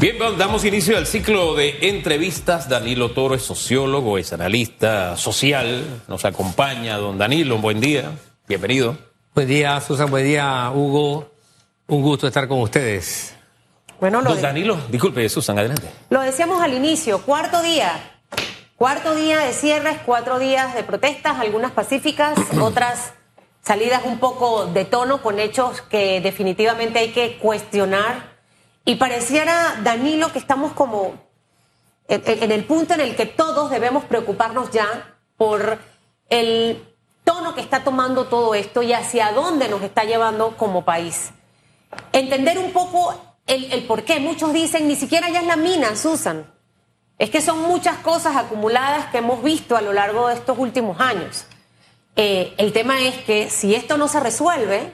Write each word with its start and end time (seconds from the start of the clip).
Bien, 0.00 0.16
damos 0.38 0.64
inicio 0.64 0.96
al 0.96 1.06
ciclo 1.06 1.54
de 1.54 1.76
entrevistas. 1.82 2.70
Danilo 2.70 3.10
Toro 3.10 3.34
es 3.34 3.42
sociólogo, 3.42 4.16
es 4.16 4.32
analista 4.32 5.14
social. 5.18 5.84
Nos 6.08 6.24
acompaña 6.24 6.96
don 6.96 7.18
Danilo. 7.18 7.56
Un 7.56 7.60
buen 7.60 7.80
día. 7.82 8.10
Bienvenido. 8.48 8.96
Buen 9.34 9.46
día, 9.46 9.78
Susan. 9.82 10.10
Buen 10.10 10.24
día, 10.24 10.72
Hugo. 10.74 11.30
Un 11.86 12.00
gusto 12.00 12.26
estar 12.26 12.48
con 12.48 12.62
ustedes. 12.62 13.34
Bueno, 14.00 14.22
lo 14.22 14.30
don 14.30 14.40
Danilo, 14.40 14.78
disculpe, 14.88 15.28
Susan, 15.28 15.58
adelante. 15.58 15.90
Lo 16.08 16.22
decíamos 16.22 16.62
al 16.62 16.72
inicio, 16.72 17.20
cuarto 17.20 17.60
día. 17.60 18.22
Cuarto 18.76 19.14
día 19.14 19.40
de 19.40 19.52
cierres, 19.52 19.98
cuatro 20.06 20.38
días 20.38 20.74
de 20.74 20.82
protestas, 20.82 21.38
algunas 21.38 21.72
pacíficas, 21.72 22.38
otras 22.58 23.12
salidas 23.60 24.00
un 24.06 24.18
poco 24.18 24.64
de 24.64 24.86
tono 24.86 25.20
con 25.20 25.38
hechos 25.38 25.82
que 25.82 26.22
definitivamente 26.22 27.00
hay 27.00 27.10
que 27.10 27.36
cuestionar 27.36 28.29
y 28.84 28.96
pareciera, 28.96 29.80
Danilo, 29.82 30.32
que 30.32 30.38
estamos 30.38 30.72
como 30.72 31.14
en, 32.08 32.50
el 32.50 32.64
punto 32.64 32.94
en 32.94 33.00
el 33.00 33.14
que 33.14 33.26
todos 33.26 33.70
debemos 33.70 34.04
preocuparnos 34.04 34.70
ya 34.70 35.16
por 35.36 35.78
el 36.28 36.84
tono 37.24 37.54
que 37.54 37.60
está 37.60 37.84
tomando 37.84 38.26
todo 38.26 38.54
esto 38.54 38.82
y 38.82 38.92
hacia 38.92 39.32
dónde 39.32 39.68
nos 39.68 39.82
está 39.82 40.04
llevando 40.04 40.56
como 40.56 40.84
país. 40.84 41.30
Entender 42.12 42.58
un 42.58 42.72
poco 42.72 43.14
el, 43.46 43.84
por 43.84 44.04
qué. 44.04 44.18
Muchos 44.18 44.52
dicen, 44.52 44.88
ni 44.88 44.96
siquiera 44.96 45.28
ya 45.28 45.40
es 45.40 45.46
la 45.46 45.56
mina, 45.56 45.94
Susan. 45.94 46.52
Es 47.18 47.30
que 47.30 47.40
son 47.40 47.60
muchas 47.60 47.98
cosas 47.98 48.36
acumuladas 48.36 49.06
que 49.06 49.18
hemos 49.18 49.42
visto 49.42 49.76
a 49.76 49.82
lo 49.82 49.92
largo 49.92 50.28
de 50.28 50.34
estos 50.34 50.58
últimos 50.58 50.98
años. 51.00 51.46
Eh, 52.16 52.54
el 52.58 52.72
tema 52.72 53.00
es 53.02 53.16
que 53.18 53.50
si 53.50 53.74
esto 53.74 53.96
no 53.96 54.08
se 54.08 54.20
resuelve, 54.20 54.92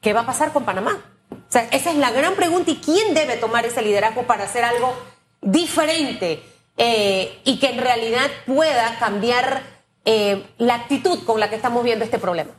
¿qué 0.00 0.12
va 0.12 0.20
a 0.20 0.26
pasar 0.26 0.52
con 0.52 0.64
Panamá? 0.64 1.15
Esa 1.48 1.90
es 1.90 1.96
la 1.96 2.10
gran 2.10 2.34
pregunta 2.34 2.70
y 2.70 2.76
quién 2.76 3.14
debe 3.14 3.36
tomar 3.36 3.64
ese 3.64 3.82
liderazgo 3.82 4.24
para 4.24 4.44
hacer 4.44 4.64
algo 4.64 4.94
diferente 5.40 6.42
eh, 6.76 7.38
y 7.44 7.58
que 7.58 7.70
en 7.70 7.78
realidad 7.78 8.28
pueda 8.46 8.98
cambiar 8.98 9.62
eh, 10.04 10.44
la 10.58 10.74
actitud 10.74 11.24
con 11.24 11.40
la 11.40 11.48
que 11.48 11.56
estamos 11.56 11.82
viendo 11.82 12.04
este 12.04 12.18
problema. 12.18 12.50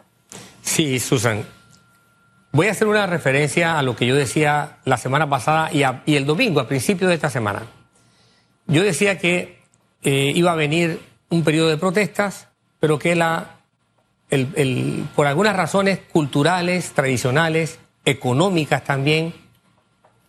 Sí, 0.62 1.00
Susan. 1.00 1.46
Voy 2.52 2.68
a 2.68 2.72
hacer 2.72 2.88
una 2.88 3.06
referencia 3.06 3.78
a 3.78 3.84
lo 3.84 3.96
que 3.96 4.08
yo 4.08 4.16
decía 4.16 4.78
la 4.86 4.98
semana 4.98 5.30
pasada 5.30 5.70
y, 5.72 6.16
el 6.16 6.26
domingo, 6.26 6.60
a 6.60 6.68
principios 6.68 7.10
de 7.10 7.16
esta 7.16 7.30
semana. 7.30 7.64
Yo 8.66 8.84
decía 8.84 9.20
que 9.20 9.60
eh, 10.02 10.32
iba 10.34 10.52
a 10.52 10.56
venir 10.56 11.00
un 11.30 11.44
periodo 11.44 11.70
de 11.70 11.78
protestas, 11.78 12.48
pero 12.80 12.98
que 12.98 13.16
la, 13.16 13.58
por 15.16 15.28
algunas 15.28 15.56
razones 15.56 16.00
culturales, 16.12 16.92
tradicionales, 16.92 17.80
económicas 18.08 18.86
también, 18.86 19.34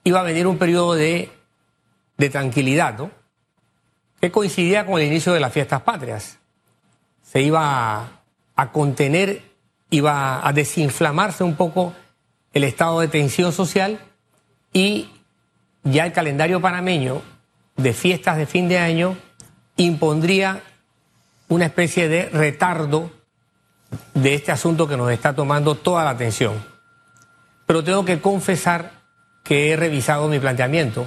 iba 0.02 0.18
a 0.18 0.24
venir 0.24 0.48
un 0.48 0.58
periodo 0.58 0.94
de, 0.94 1.30
tranquilidad, 2.32 2.98
¿no? 2.98 3.12
Que 4.20 4.32
coincidía 4.32 4.84
con 4.84 5.00
el 5.00 5.06
inicio 5.06 5.32
de 5.32 5.38
las 5.38 5.52
fiestas 5.52 5.82
patrias. 5.82 6.38
Se 7.22 7.40
iba 7.40 8.08
a, 8.56 8.72
contener, 8.72 9.42
iba 9.90 10.44
a 10.44 10.52
desinflamarse 10.52 11.44
un 11.44 11.54
poco 11.54 11.94
el 12.52 12.64
estado 12.64 12.98
de 12.98 13.06
tensión 13.06 13.52
social 13.52 14.00
y 14.72 15.10
ya 15.84 16.04
el 16.04 16.12
calendario 16.12 16.60
panameño 16.60 17.22
de 17.76 17.92
fiestas 17.92 18.38
de 18.38 18.46
fin 18.46 18.68
de 18.68 18.78
año 18.78 19.16
impondría 19.76 20.64
una 21.46 21.66
especie 21.66 22.08
de 22.08 22.28
retardo 22.30 23.12
de 24.14 24.34
este 24.34 24.50
asunto 24.50 24.88
que 24.88 24.96
nos 24.96 25.12
está 25.12 25.32
tomando 25.32 25.76
toda 25.76 26.02
la 26.02 26.10
atención 26.10 26.77
pero 27.68 27.84
tengo 27.84 28.06
que 28.06 28.18
confesar 28.18 28.92
que 29.44 29.70
he 29.70 29.76
revisado 29.76 30.26
mi 30.26 30.38
planteamiento. 30.38 31.06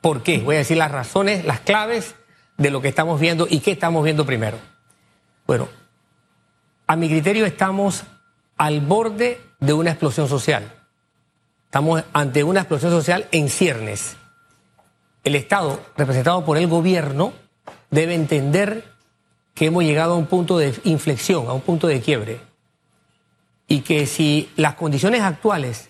¿Por 0.00 0.22
qué? 0.22 0.38
Voy 0.38 0.54
a 0.54 0.60
decir 0.60 0.78
las 0.78 0.90
razones, 0.90 1.44
las 1.44 1.60
claves 1.60 2.14
de 2.56 2.70
lo 2.70 2.80
que 2.80 2.88
estamos 2.88 3.20
viendo 3.20 3.46
y 3.48 3.60
qué 3.60 3.72
estamos 3.72 4.02
viendo 4.02 4.24
primero. 4.24 4.56
Bueno, 5.46 5.68
a 6.86 6.96
mi 6.96 7.10
criterio 7.10 7.44
estamos 7.44 8.04
al 8.56 8.80
borde 8.80 9.38
de 9.60 9.74
una 9.74 9.90
explosión 9.90 10.28
social. 10.28 10.72
Estamos 11.66 12.02
ante 12.14 12.42
una 12.42 12.60
explosión 12.60 12.90
social 12.90 13.26
en 13.30 13.50
ciernes. 13.50 14.16
El 15.24 15.34
Estado, 15.34 15.78
representado 15.94 16.42
por 16.42 16.56
el 16.56 16.68
gobierno, 16.68 17.34
debe 17.90 18.14
entender 18.14 18.82
que 19.54 19.66
hemos 19.66 19.84
llegado 19.84 20.14
a 20.14 20.16
un 20.16 20.26
punto 20.26 20.56
de 20.56 20.74
inflexión, 20.84 21.48
a 21.48 21.52
un 21.52 21.60
punto 21.60 21.86
de 21.86 22.00
quiebre 22.00 22.48
y 23.68 23.82
que 23.82 24.06
si 24.06 24.50
las 24.56 24.74
condiciones 24.74 25.20
actuales 25.20 25.86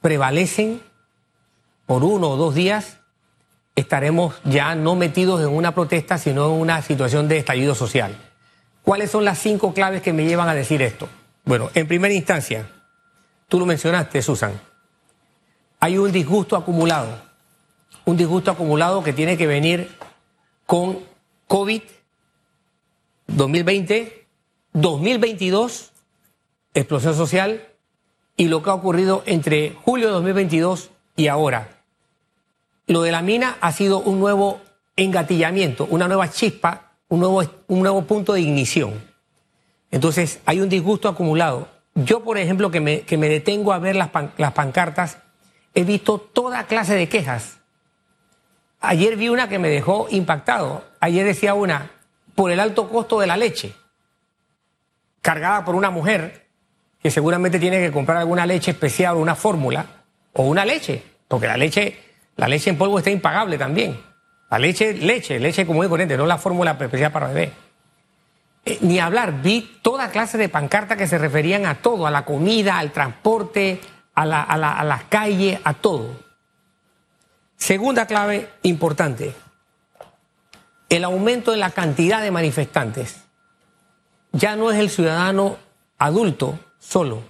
prevalecen 0.00 0.80
por 1.84 2.04
uno 2.04 2.30
o 2.30 2.36
dos 2.36 2.54
días, 2.54 2.98
estaremos 3.74 4.36
ya 4.44 4.74
no 4.76 4.94
metidos 4.94 5.40
en 5.40 5.48
una 5.48 5.74
protesta, 5.74 6.16
sino 6.16 6.46
en 6.46 6.60
una 6.60 6.80
situación 6.80 7.28
de 7.28 7.38
estallido 7.38 7.74
social. 7.74 8.16
¿Cuáles 8.82 9.10
son 9.10 9.24
las 9.24 9.38
cinco 9.38 9.74
claves 9.74 10.00
que 10.00 10.12
me 10.12 10.24
llevan 10.24 10.48
a 10.48 10.54
decir 10.54 10.80
esto? 10.80 11.08
Bueno, 11.44 11.70
en 11.74 11.88
primera 11.88 12.14
instancia, 12.14 12.70
tú 13.48 13.58
lo 13.58 13.66
mencionaste, 13.66 14.22
Susan, 14.22 14.52
hay 15.80 15.98
un 15.98 16.12
disgusto 16.12 16.56
acumulado, 16.56 17.20
un 18.04 18.16
disgusto 18.16 18.50
acumulado 18.50 19.02
que 19.02 19.12
tiene 19.12 19.36
que 19.36 19.46
venir 19.46 19.90
con 20.66 21.00
COVID 21.48 21.82
2020, 23.26 24.26
2022 24.72 25.92
explosión 26.74 27.14
social 27.14 27.66
y 28.36 28.48
lo 28.48 28.62
que 28.62 28.70
ha 28.70 28.74
ocurrido 28.74 29.22
entre 29.26 29.76
julio 29.82 30.06
de 30.06 30.12
2022 30.14 30.90
y 31.16 31.28
ahora. 31.28 31.82
Lo 32.86 33.02
de 33.02 33.12
la 33.12 33.20
mina 33.20 33.58
ha 33.60 33.72
sido 33.72 33.98
un 33.98 34.20
nuevo 34.20 34.60
engatillamiento, 34.96 35.86
una 35.90 36.08
nueva 36.08 36.30
chispa, 36.30 36.92
un 37.08 37.20
nuevo, 37.20 37.42
un 37.66 37.80
nuevo 37.80 38.02
punto 38.04 38.32
de 38.32 38.40
ignición. 38.40 38.94
Entonces 39.90 40.40
hay 40.46 40.60
un 40.60 40.68
disgusto 40.68 41.08
acumulado. 41.08 41.68
Yo, 41.94 42.22
por 42.22 42.38
ejemplo, 42.38 42.70
que 42.70 42.80
me, 42.80 43.00
que 43.02 43.18
me 43.18 43.28
detengo 43.28 43.72
a 43.72 43.78
ver 43.78 43.96
las, 43.96 44.10
las 44.36 44.52
pancartas, 44.52 45.18
he 45.74 45.84
visto 45.84 46.18
toda 46.18 46.66
clase 46.66 46.94
de 46.94 47.08
quejas. 47.08 47.58
Ayer 48.80 49.16
vi 49.16 49.28
una 49.28 49.48
que 49.48 49.58
me 49.58 49.68
dejó 49.68 50.06
impactado. 50.10 50.84
Ayer 51.00 51.26
decía 51.26 51.54
una, 51.54 51.90
por 52.34 52.52
el 52.52 52.60
alto 52.60 52.88
costo 52.88 53.18
de 53.18 53.26
la 53.26 53.36
leche, 53.36 53.74
cargada 55.22 55.64
por 55.64 55.74
una 55.74 55.90
mujer 55.90 56.47
que 57.02 57.10
seguramente 57.10 57.58
tiene 57.58 57.80
que 57.80 57.92
comprar 57.92 58.18
alguna 58.18 58.46
leche 58.46 58.72
especial 58.72 59.16
o 59.16 59.20
una 59.20 59.34
fórmula 59.34 59.86
o 60.32 60.44
una 60.44 60.64
leche, 60.64 61.02
porque 61.28 61.46
la 61.46 61.56
leche, 61.56 61.98
la 62.36 62.48
leche 62.48 62.70
en 62.70 62.78
polvo 62.78 62.98
está 62.98 63.10
impagable 63.10 63.56
también. 63.58 64.00
La 64.50 64.58
leche, 64.58 64.94
leche, 64.94 65.38
leche 65.38 65.66
como 65.66 65.84
y 65.84 65.88
corriente, 65.88 66.16
no 66.16 66.26
la 66.26 66.38
fórmula 66.38 66.72
especial 66.72 67.12
para 67.12 67.28
bebé. 67.28 67.52
Eh, 68.64 68.78
ni 68.80 68.98
hablar, 68.98 69.42
vi 69.42 69.78
toda 69.82 70.10
clase 70.10 70.38
de 70.38 70.48
pancartas 70.48 70.96
que 70.96 71.06
se 71.06 71.18
referían 71.18 71.66
a 71.66 71.76
todo, 71.76 72.06
a 72.06 72.10
la 72.10 72.24
comida, 72.24 72.78
al 72.78 72.92
transporte, 72.92 73.80
a, 74.14 74.24
la, 74.24 74.42
a, 74.42 74.56
la, 74.56 74.72
a 74.72 74.84
las 74.84 75.04
calles, 75.04 75.60
a 75.64 75.74
todo. 75.74 76.16
Segunda 77.56 78.06
clave 78.06 78.48
importante, 78.62 79.34
el 80.88 81.04
aumento 81.04 81.50
de 81.50 81.58
la 81.58 81.70
cantidad 81.70 82.22
de 82.22 82.30
manifestantes. 82.30 83.24
Ya 84.32 84.56
no 84.56 84.70
es 84.70 84.78
el 84.78 84.90
ciudadano 84.90 85.56
adulto 85.98 86.58
solo. 86.78 87.22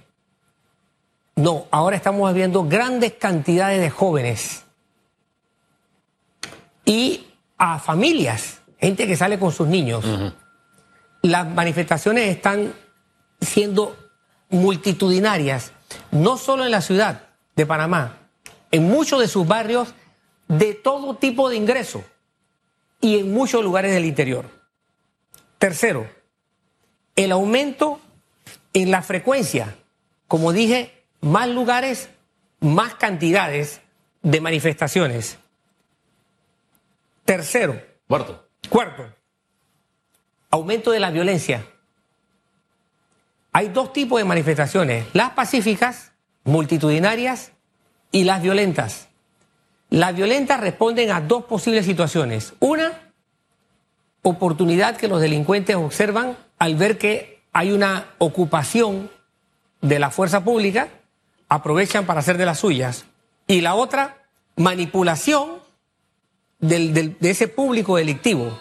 No, 1.35 1.67
ahora 1.71 1.95
estamos 1.95 2.33
viendo 2.33 2.65
grandes 2.65 3.13
cantidades 3.13 3.79
de 3.79 3.89
jóvenes 3.89 4.65
y 6.85 7.27
a 7.57 7.79
familias, 7.79 8.61
gente 8.79 9.07
que 9.07 9.15
sale 9.15 9.39
con 9.39 9.51
sus 9.51 9.67
niños. 9.67 10.03
Las 11.21 11.47
manifestaciones 11.47 12.27
están 12.29 12.73
siendo 13.39 13.95
multitudinarias, 14.49 15.71
no 16.11 16.37
solo 16.37 16.65
en 16.65 16.71
la 16.71 16.81
ciudad 16.81 17.27
de 17.55 17.65
Panamá, 17.65 18.17
en 18.71 18.83
muchos 18.83 19.19
de 19.19 19.27
sus 19.27 19.47
barrios 19.47 19.93
de 20.47 20.73
todo 20.73 21.15
tipo 21.15 21.49
de 21.49 21.57
ingresos 21.57 22.03
y 23.01 23.19
en 23.19 23.31
muchos 23.31 23.63
lugares 23.63 23.93
del 23.93 24.05
interior. 24.05 24.45
Tercero, 25.57 26.09
el 27.15 27.31
aumento 27.31 28.01
en 28.73 28.91
la 28.91 29.01
frecuencia. 29.01 29.75
Como 30.27 30.53
dije, 30.53 31.03
más 31.21 31.47
lugares, 31.49 32.09
más 32.59 32.95
cantidades 32.95 33.81
de 34.21 34.41
manifestaciones. 34.41 35.37
Tercero. 37.25 37.81
Cuarto. 38.07 38.47
Cuarto. 38.69 39.13
Aumento 40.51 40.91
de 40.91 40.99
la 40.99 41.11
violencia. 41.11 41.65
Hay 43.51 43.69
dos 43.69 43.93
tipos 43.93 44.19
de 44.19 44.25
manifestaciones, 44.25 45.05
las 45.13 45.31
pacíficas, 45.31 46.11
multitudinarias, 46.43 47.51
y 48.11 48.23
las 48.23 48.41
violentas. 48.41 49.07
Las 49.89 50.15
violentas 50.15 50.59
responden 50.59 51.11
a 51.11 51.21
dos 51.21 51.45
posibles 51.45 51.85
situaciones. 51.85 52.53
Una, 52.59 52.91
oportunidad 54.21 54.97
que 54.97 55.07
los 55.07 55.21
delincuentes 55.21 55.75
observan 55.75 56.37
al 56.57 56.75
ver 56.75 56.97
que 56.97 57.38
hay 57.59 57.73
una 57.73 58.05
ocupación 58.19 59.11
de 59.81 59.99
la 59.99 60.11
fuerza 60.11 60.45
pública, 60.45 60.87
aprovechan 61.49 62.05
para 62.05 62.21
hacer 62.21 62.37
de 62.37 62.45
las 62.45 62.59
suyas. 62.59 63.03
Y 63.47 63.59
la 63.59 63.75
otra, 63.75 64.15
manipulación 64.55 65.57
del- 66.59 66.93
del- 66.93 67.17
de 67.19 67.29
ese 67.31 67.49
público 67.49 67.97
delictivo. 67.97 68.57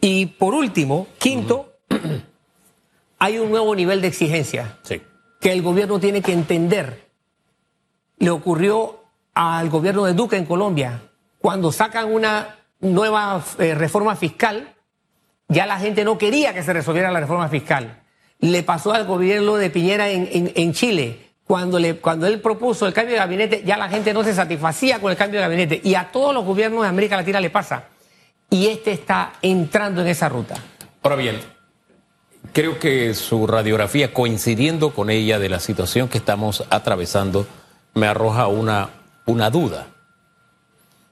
Y 0.00 0.26
por 0.26 0.54
último, 0.54 1.06
quinto, 1.18 1.72
hay 3.20 3.38
un 3.38 3.50
nuevo 3.52 3.76
nivel 3.76 4.00
de 4.00 4.08
exigencia 4.08 4.78
Sí. 4.82 5.00
que 5.40 5.52
el 5.52 5.62
gobierno 5.62 6.00
tiene 6.00 6.22
que 6.22 6.32
entender. 6.32 7.08
Le 8.18 8.30
ocurrió 8.30 9.04
al 9.34 9.70
gobierno 9.70 10.04
de 10.04 10.14
Duque 10.14 10.34
en 10.36 10.46
Colombia. 10.46 11.00
Cuando 11.38 11.70
sacan 11.70 12.12
una 12.12 12.56
nueva 12.80 13.40
eh, 13.60 13.76
reforma 13.76 14.16
fiscal, 14.16 14.74
ya 15.48 15.66
la 15.66 15.78
gente 15.78 16.04
no 16.04 16.18
quería 16.18 16.52
que 16.54 16.62
se 16.62 16.72
resolviera 16.72 17.10
la 17.10 17.20
reforma 17.20 17.48
fiscal. 17.48 18.02
Le 18.40 18.62
pasó 18.62 18.92
al 18.92 19.06
gobierno 19.06 19.56
de 19.56 19.70
Piñera 19.70 20.08
en, 20.10 20.28
en- 20.54 20.72
Chile. 20.72 21.20
Cuando, 21.46 21.78
le, 21.78 21.96
cuando 21.98 22.26
él 22.26 22.40
propuso 22.40 22.86
el 22.86 22.92
cambio 22.92 23.14
de 23.14 23.20
gabinete, 23.20 23.62
ya 23.64 23.76
la 23.76 23.88
gente 23.88 24.12
no 24.12 24.24
se 24.24 24.34
satisfacía 24.34 24.98
con 25.00 25.12
el 25.12 25.16
cambio 25.16 25.38
de 25.40 25.46
gabinete. 25.46 25.80
Y 25.84 25.94
a 25.94 26.10
todos 26.10 26.34
los 26.34 26.44
gobiernos 26.44 26.82
de 26.82 26.88
América 26.88 27.16
Latina 27.16 27.40
le 27.40 27.50
pasa. 27.50 27.84
Y 28.50 28.66
este 28.66 28.90
está 28.92 29.34
entrando 29.42 30.00
en 30.02 30.08
esa 30.08 30.28
ruta. 30.28 30.56
Ahora 31.04 31.14
bien, 31.16 31.38
creo 32.52 32.80
que 32.80 33.14
su 33.14 33.46
radiografía, 33.46 34.12
coincidiendo 34.12 34.92
con 34.92 35.08
ella 35.08 35.38
de 35.38 35.48
la 35.48 35.60
situación 35.60 36.08
que 36.08 36.18
estamos 36.18 36.64
atravesando, 36.68 37.46
me 37.94 38.08
arroja 38.08 38.48
una, 38.48 38.90
una 39.24 39.48
duda. 39.50 39.86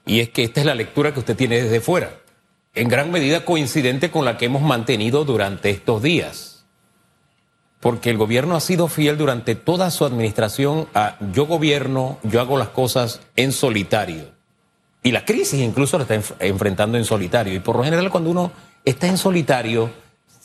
Y 0.05 0.19
es 0.21 0.31
que 0.31 0.43
esta 0.45 0.61
es 0.61 0.67
la 0.67 0.75
lectura 0.75 1.13
que 1.15 1.21
usted 1.21 1.37
tiene 1.37 1.63
desde 1.63 1.81
fuera, 1.81 2.11
en 2.75 2.89
gran 2.89 3.11
medida 3.11 3.45
coincidente 3.45 4.11
con 4.11 4.25
la 4.25 4.37
que 4.37 4.47
hemos 4.47 4.63
mantenido 4.63 5.25
durante 5.25 5.71
estos 5.71 6.03
días. 6.03 6.65
Porque 7.81 8.11
el 8.11 8.17
gobierno 8.17 8.57
ha 8.57 8.61
sido 8.61 8.89
fiel 8.89 9.19
durante 9.19 9.55
toda 9.55 9.91
su 9.91 10.05
administración 10.05 10.89
a 10.95 11.17
yo 11.33 11.47
gobierno, 11.47 12.19
yo 12.23 12.41
hago 12.41 12.57
las 12.57 12.69
cosas 12.69 13.21
en 13.37 13.53
solitario. 13.53 14.33
Y 15.03 15.13
la 15.13 15.25
crisis 15.27 15.61
incluso 15.61 15.99
la 15.99 16.05
está 16.05 16.17
enf- 16.17 16.35
enfrentando 16.41 16.97
en 16.97 17.05
solitario. 17.05 17.55
Y 17.55 17.61
por 17.61 17.77
lo 17.77 17.85
general 17.85 18.11
cuando 18.11 18.31
uno 18.31 18.53
está 18.87 19.07
en 19.07 19.19
solitario, 19.19 19.91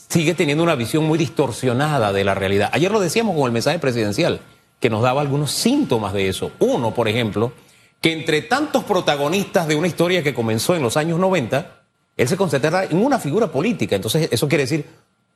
sigue 0.10 0.34
teniendo 0.34 0.64
una 0.64 0.76
visión 0.76 1.06
muy 1.06 1.18
distorsionada 1.18 2.12
de 2.12 2.26
la 2.26 2.36
realidad. 2.36 2.70
Ayer 2.74 2.92
lo 2.92 3.00
decíamos 3.00 3.36
con 3.38 3.46
el 3.46 3.54
mensaje 3.54 3.80
presidencial, 3.80 4.42
que 4.82 4.90
nos 4.90 5.02
daba 5.02 5.22
algunos 5.22 5.52
síntomas 5.52 6.12
de 6.14 6.28
eso. 6.28 6.52
Uno, 6.60 6.94
por 6.94 7.08
ejemplo, 7.08 7.54
que 8.02 8.12
entre 8.12 8.42
tantos 8.42 8.84
protagonistas 8.84 9.68
de 9.68 9.76
una 9.76 9.88
historia 9.88 10.24
que 10.24 10.34
comenzó 10.34 10.76
en 10.76 10.82
los 10.82 10.98
años 10.98 11.20
90, 11.20 11.79
él 12.20 12.28
se 12.28 12.36
concentra 12.36 12.84
en 12.84 13.02
una 13.02 13.18
figura 13.18 13.48
política. 13.48 13.96
Entonces, 13.96 14.28
eso 14.30 14.50
quiere 14.50 14.66
decir, 14.66 14.86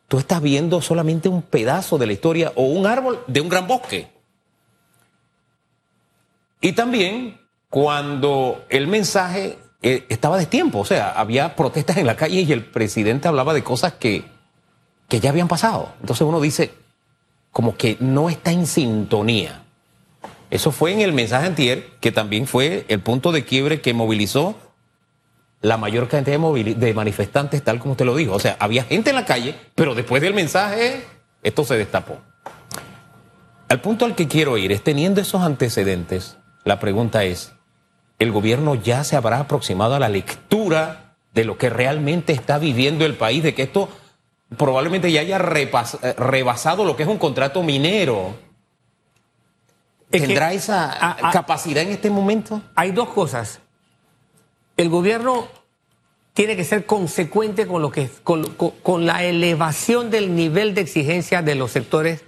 tú 0.09 0.19
estás 0.19 0.41
viendo 0.41 0.81
solamente 0.81 1.29
un 1.29 1.41
pedazo 1.41 1.97
de 1.97 2.07
la 2.07 2.11
historia 2.11 2.51
o 2.55 2.63
un 2.63 2.85
árbol 2.85 3.23
de 3.25 3.39
un 3.39 3.47
gran 3.47 3.67
bosque. 3.67 4.11
Y 6.59 6.73
también 6.73 7.39
cuando 7.69 8.65
el 8.67 8.87
mensaje 8.87 9.57
eh, 9.81 10.05
estaba 10.09 10.37
de 10.37 10.45
tiempo, 10.45 10.79
o 10.79 10.85
sea, 10.85 11.11
había 11.11 11.55
protestas 11.55 11.95
en 11.95 12.05
la 12.05 12.17
calle 12.17 12.41
y 12.41 12.51
el 12.51 12.65
presidente 12.65 13.29
hablaba 13.29 13.53
de 13.53 13.63
cosas 13.63 13.93
que, 13.93 14.25
que 15.07 15.21
ya 15.21 15.29
habían 15.29 15.47
pasado. 15.47 15.93
Entonces 16.01 16.27
uno 16.27 16.41
dice, 16.41 16.73
como 17.53 17.77
que 17.77 17.95
no 18.01 18.29
está 18.29 18.51
en 18.51 18.67
sintonía. 18.67 19.63
Eso 20.49 20.73
fue 20.73 20.91
en 20.91 20.99
el 20.99 21.13
mensaje 21.13 21.47
antier, 21.47 21.91
que 22.01 22.11
también 22.11 22.45
fue 22.45 22.83
el 22.89 22.99
punto 22.99 23.31
de 23.31 23.45
quiebre 23.45 23.79
que 23.79 23.93
movilizó 23.93 24.57
la 25.63 25.77
mayor 25.77 26.07
cantidad 26.09 26.37
de, 26.39 26.93
manifestantes, 26.93 27.63
tal 27.63 27.79
como 27.79 27.93
usted 27.93 28.05
lo 28.05 28.15
dijo. 28.15 28.33
O 28.33 28.39
sea, 28.39 28.55
había 28.59 28.83
gente 28.83 29.09
en 29.11 29.15
la 29.15 29.25
calle, 29.25 29.55
pero 29.75 29.95
después 29.95 30.21
del 30.21 30.33
mensaje, 30.33 31.03
esto 31.41 31.63
se 31.63 31.75
destapó. 31.77 32.19
Al 33.69 33.79
punto 33.81 34.03
al 34.05 34.13
que 34.13 34.27
quiero 34.27 34.57
ir 34.57 34.71
es, 34.73 34.83
teniendo 34.83 35.21
esos 35.21 35.41
antecedentes, 35.41 36.37
la 36.65 36.79
pregunta 36.79 37.23
es, 37.23 37.53
¿el 38.19 38.31
gobierno 38.33 38.75
ya 38.75 39.05
se 39.05 39.15
habrá 39.15 39.39
aproximado 39.39 39.95
a 39.95 39.99
la 39.99 40.09
lectura 40.09 41.15
de 41.33 41.45
lo 41.45 41.57
que 41.57 41.69
realmente 41.69 42.33
está 42.33 42.57
viviendo 42.59 43.05
el 43.05 43.15
país, 43.15 43.41
de 43.41 43.55
que 43.55 43.63
esto 43.63 43.87
probablemente 44.57 45.11
ya 45.13 45.21
haya 45.21 45.37
rebasado 45.39 46.83
lo 46.83 46.97
que 46.97 47.03
es 47.03 47.09
un 47.09 47.17
contrato 47.17 47.63
minero? 47.63 48.35
¿Tendrá 50.09 50.51
esa 50.53 50.91
a- 50.91 51.29
a- 51.29 51.31
capacidad 51.31 51.83
en 51.83 51.89
este 51.89 52.09
momento? 52.09 52.61
hay 52.75 52.91
dos 52.91 53.09
cosas. 53.09 53.61
El 54.77 54.89
gobierno 54.89 55.47
tiene 56.33 56.55
que 56.55 56.63
ser 56.63 56.85
consecuente 56.85 57.67
con 57.67 57.81
lo 57.81 57.91
que 57.91 58.09
con, 58.23 58.45
con- 58.55 58.71
con 58.81 59.05
la 59.05 59.23
elevación 59.23 60.09
del 60.09 60.35
nivel 60.35 60.73
de 60.73 60.81
exigencia 60.81 61.41
de 61.41 61.55
los 61.55 61.71
sectores 61.71 62.23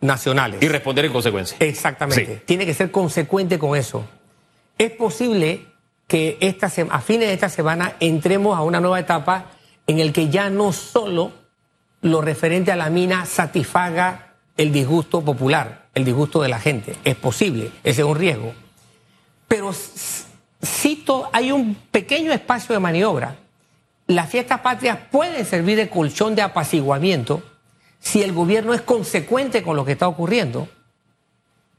nacionales. 0.00 0.62
Y 0.62 0.68
responder 0.68 1.04
en 1.04 1.12
consecuencia. 1.12 1.56
Exactamente. 1.60 2.36
Sí. 2.36 2.42
Tiene 2.46 2.64
que 2.64 2.72
ser 2.74 2.90
consecuente 2.90 3.58
con 3.58 3.76
eso. 3.76 4.04
Es 4.78 4.90
posible 4.92 5.66
que 6.06 6.38
esta 6.40 6.72
a 6.90 7.00
fines 7.02 7.28
de 7.28 7.34
esta 7.34 7.50
semana 7.50 7.96
entremos 8.00 8.56
a 8.56 8.62
una 8.62 8.80
nueva 8.80 8.98
etapa 8.98 9.50
en 9.86 9.98
el 10.00 10.12
que 10.12 10.30
ya 10.30 10.48
no 10.48 10.72
solo 10.72 11.32
lo 12.00 12.22
referente 12.22 12.72
a 12.72 12.76
la 12.76 12.88
mina 12.88 13.26
satisfaga 13.26 14.34
el 14.56 14.72
disgusto 14.72 15.20
popular, 15.22 15.88
el 15.94 16.04
disgusto 16.06 16.40
de 16.40 16.48
la 16.48 16.58
gente. 16.58 16.96
Es 17.04 17.14
posible, 17.16 17.70
ese 17.84 18.00
es 18.00 18.06
un 18.06 18.16
riesgo. 18.16 18.54
Pero 19.48 19.72
cito, 20.64 21.28
hay 21.32 21.52
un 21.52 21.74
pequeño 21.90 22.32
espacio 22.32 22.74
de 22.74 22.78
maniobra. 22.80 23.36
Las 24.06 24.28
fiestas 24.28 24.60
patrias 24.60 24.98
pueden 25.10 25.44
servir 25.46 25.76
de 25.76 25.88
colchón 25.88 26.34
de 26.34 26.42
apaciguamiento 26.42 27.42
si 28.00 28.22
el 28.22 28.32
gobierno 28.32 28.74
es 28.74 28.80
consecuente 28.80 29.62
con 29.62 29.76
lo 29.76 29.84
que 29.84 29.92
está 29.92 30.08
ocurriendo 30.08 30.68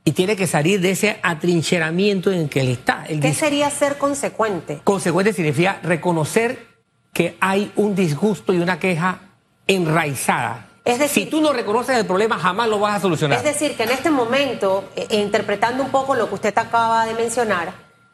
y 0.03 0.13
tiene 0.13 0.35
que 0.35 0.47
salir 0.47 0.79
de 0.81 0.91
ese 0.91 1.19
atrincheramiento 1.21 2.31
en 2.31 2.47
que 2.49 2.61
él 2.61 2.69
está. 2.69 3.05
El 3.07 3.19
¿Qué 3.19 3.33
sería 3.33 3.69
ser 3.69 3.97
consecuente? 3.97 4.79
consecuente 4.83 5.33
significa 5.33 5.79
reconocer 5.83 6.67
que 7.13 7.37
hay 7.41 7.71
un 7.75 7.93
disgusto 7.95 8.53
y 8.53 8.59
una 8.59 8.79
queja 8.79 9.19
enraizada. 9.67 10.67
Es 10.85 10.97
decir- 10.97 11.25
si 11.25 11.29
tú 11.29 11.41
no 11.41 11.53
reconoces 11.53 11.95
el 11.97 12.05
problema, 12.05 12.39
jamás 12.39 12.67
lo 12.67 12.79
vas 12.79 12.95
a 12.95 12.99
solucionar. 13.01 13.37
Es 13.37 13.43
decir, 13.43 13.75
que 13.75 13.83
en 13.83 13.91
este 13.91 14.09
momento, 14.09 14.89
eh, 14.95 15.05
e 15.09 15.17
interpretando 15.19 15.83
un 15.83 15.91
poco 15.91 16.15
lo 16.15 16.27
que 16.29 16.35
usted 16.35 16.57
acaba 16.57 17.05
de 17.05 17.13
mencionar, 17.13 17.71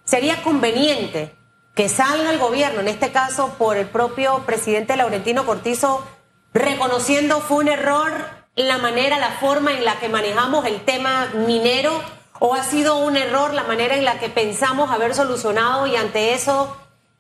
sería 0.08 0.42
conveniente 0.42 1.36
que 1.76 1.90
salga 1.90 2.32
el 2.32 2.40
gobierno, 2.40 2.80
en 2.80 2.88
este 2.88 3.12
caso 3.12 3.50
por 3.60 3.78
el 3.78 3.88
propio 3.88 4.40
presidente 4.48 4.96
Laurentino 4.98 5.46
Cortizo, 5.46 6.04
reconociendo 6.54 7.40
fue 7.42 7.58
un 7.58 7.68
error 7.68 8.12
la 8.56 8.80
manera, 8.80 9.20
la 9.20 9.32
forma 9.40 9.74
en 9.74 9.86
la 9.86 10.00
que 10.00 10.10
manejamos 10.10 10.66
el 10.66 10.84
tema 10.84 11.28
minero, 11.36 12.02
o 12.40 12.56
ha 12.56 12.64
sido 12.64 12.98
un 12.98 13.16
error 13.18 13.54
la 13.54 13.64
manera 13.64 13.96
en 13.96 14.06
la 14.06 14.18
que 14.20 14.30
pensamos 14.30 14.90
haber 14.90 15.14
solucionado 15.14 15.86
y 15.86 15.96
ante 15.96 16.34
eso 16.34 16.76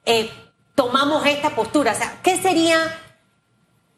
eh, 0.06 0.32
tomamos 0.74 1.26
esta 1.28 1.52
postura. 1.52 1.92
O 1.92 1.96
sea, 1.96 2.18
¿qué 2.24 2.42
sería 2.42 2.78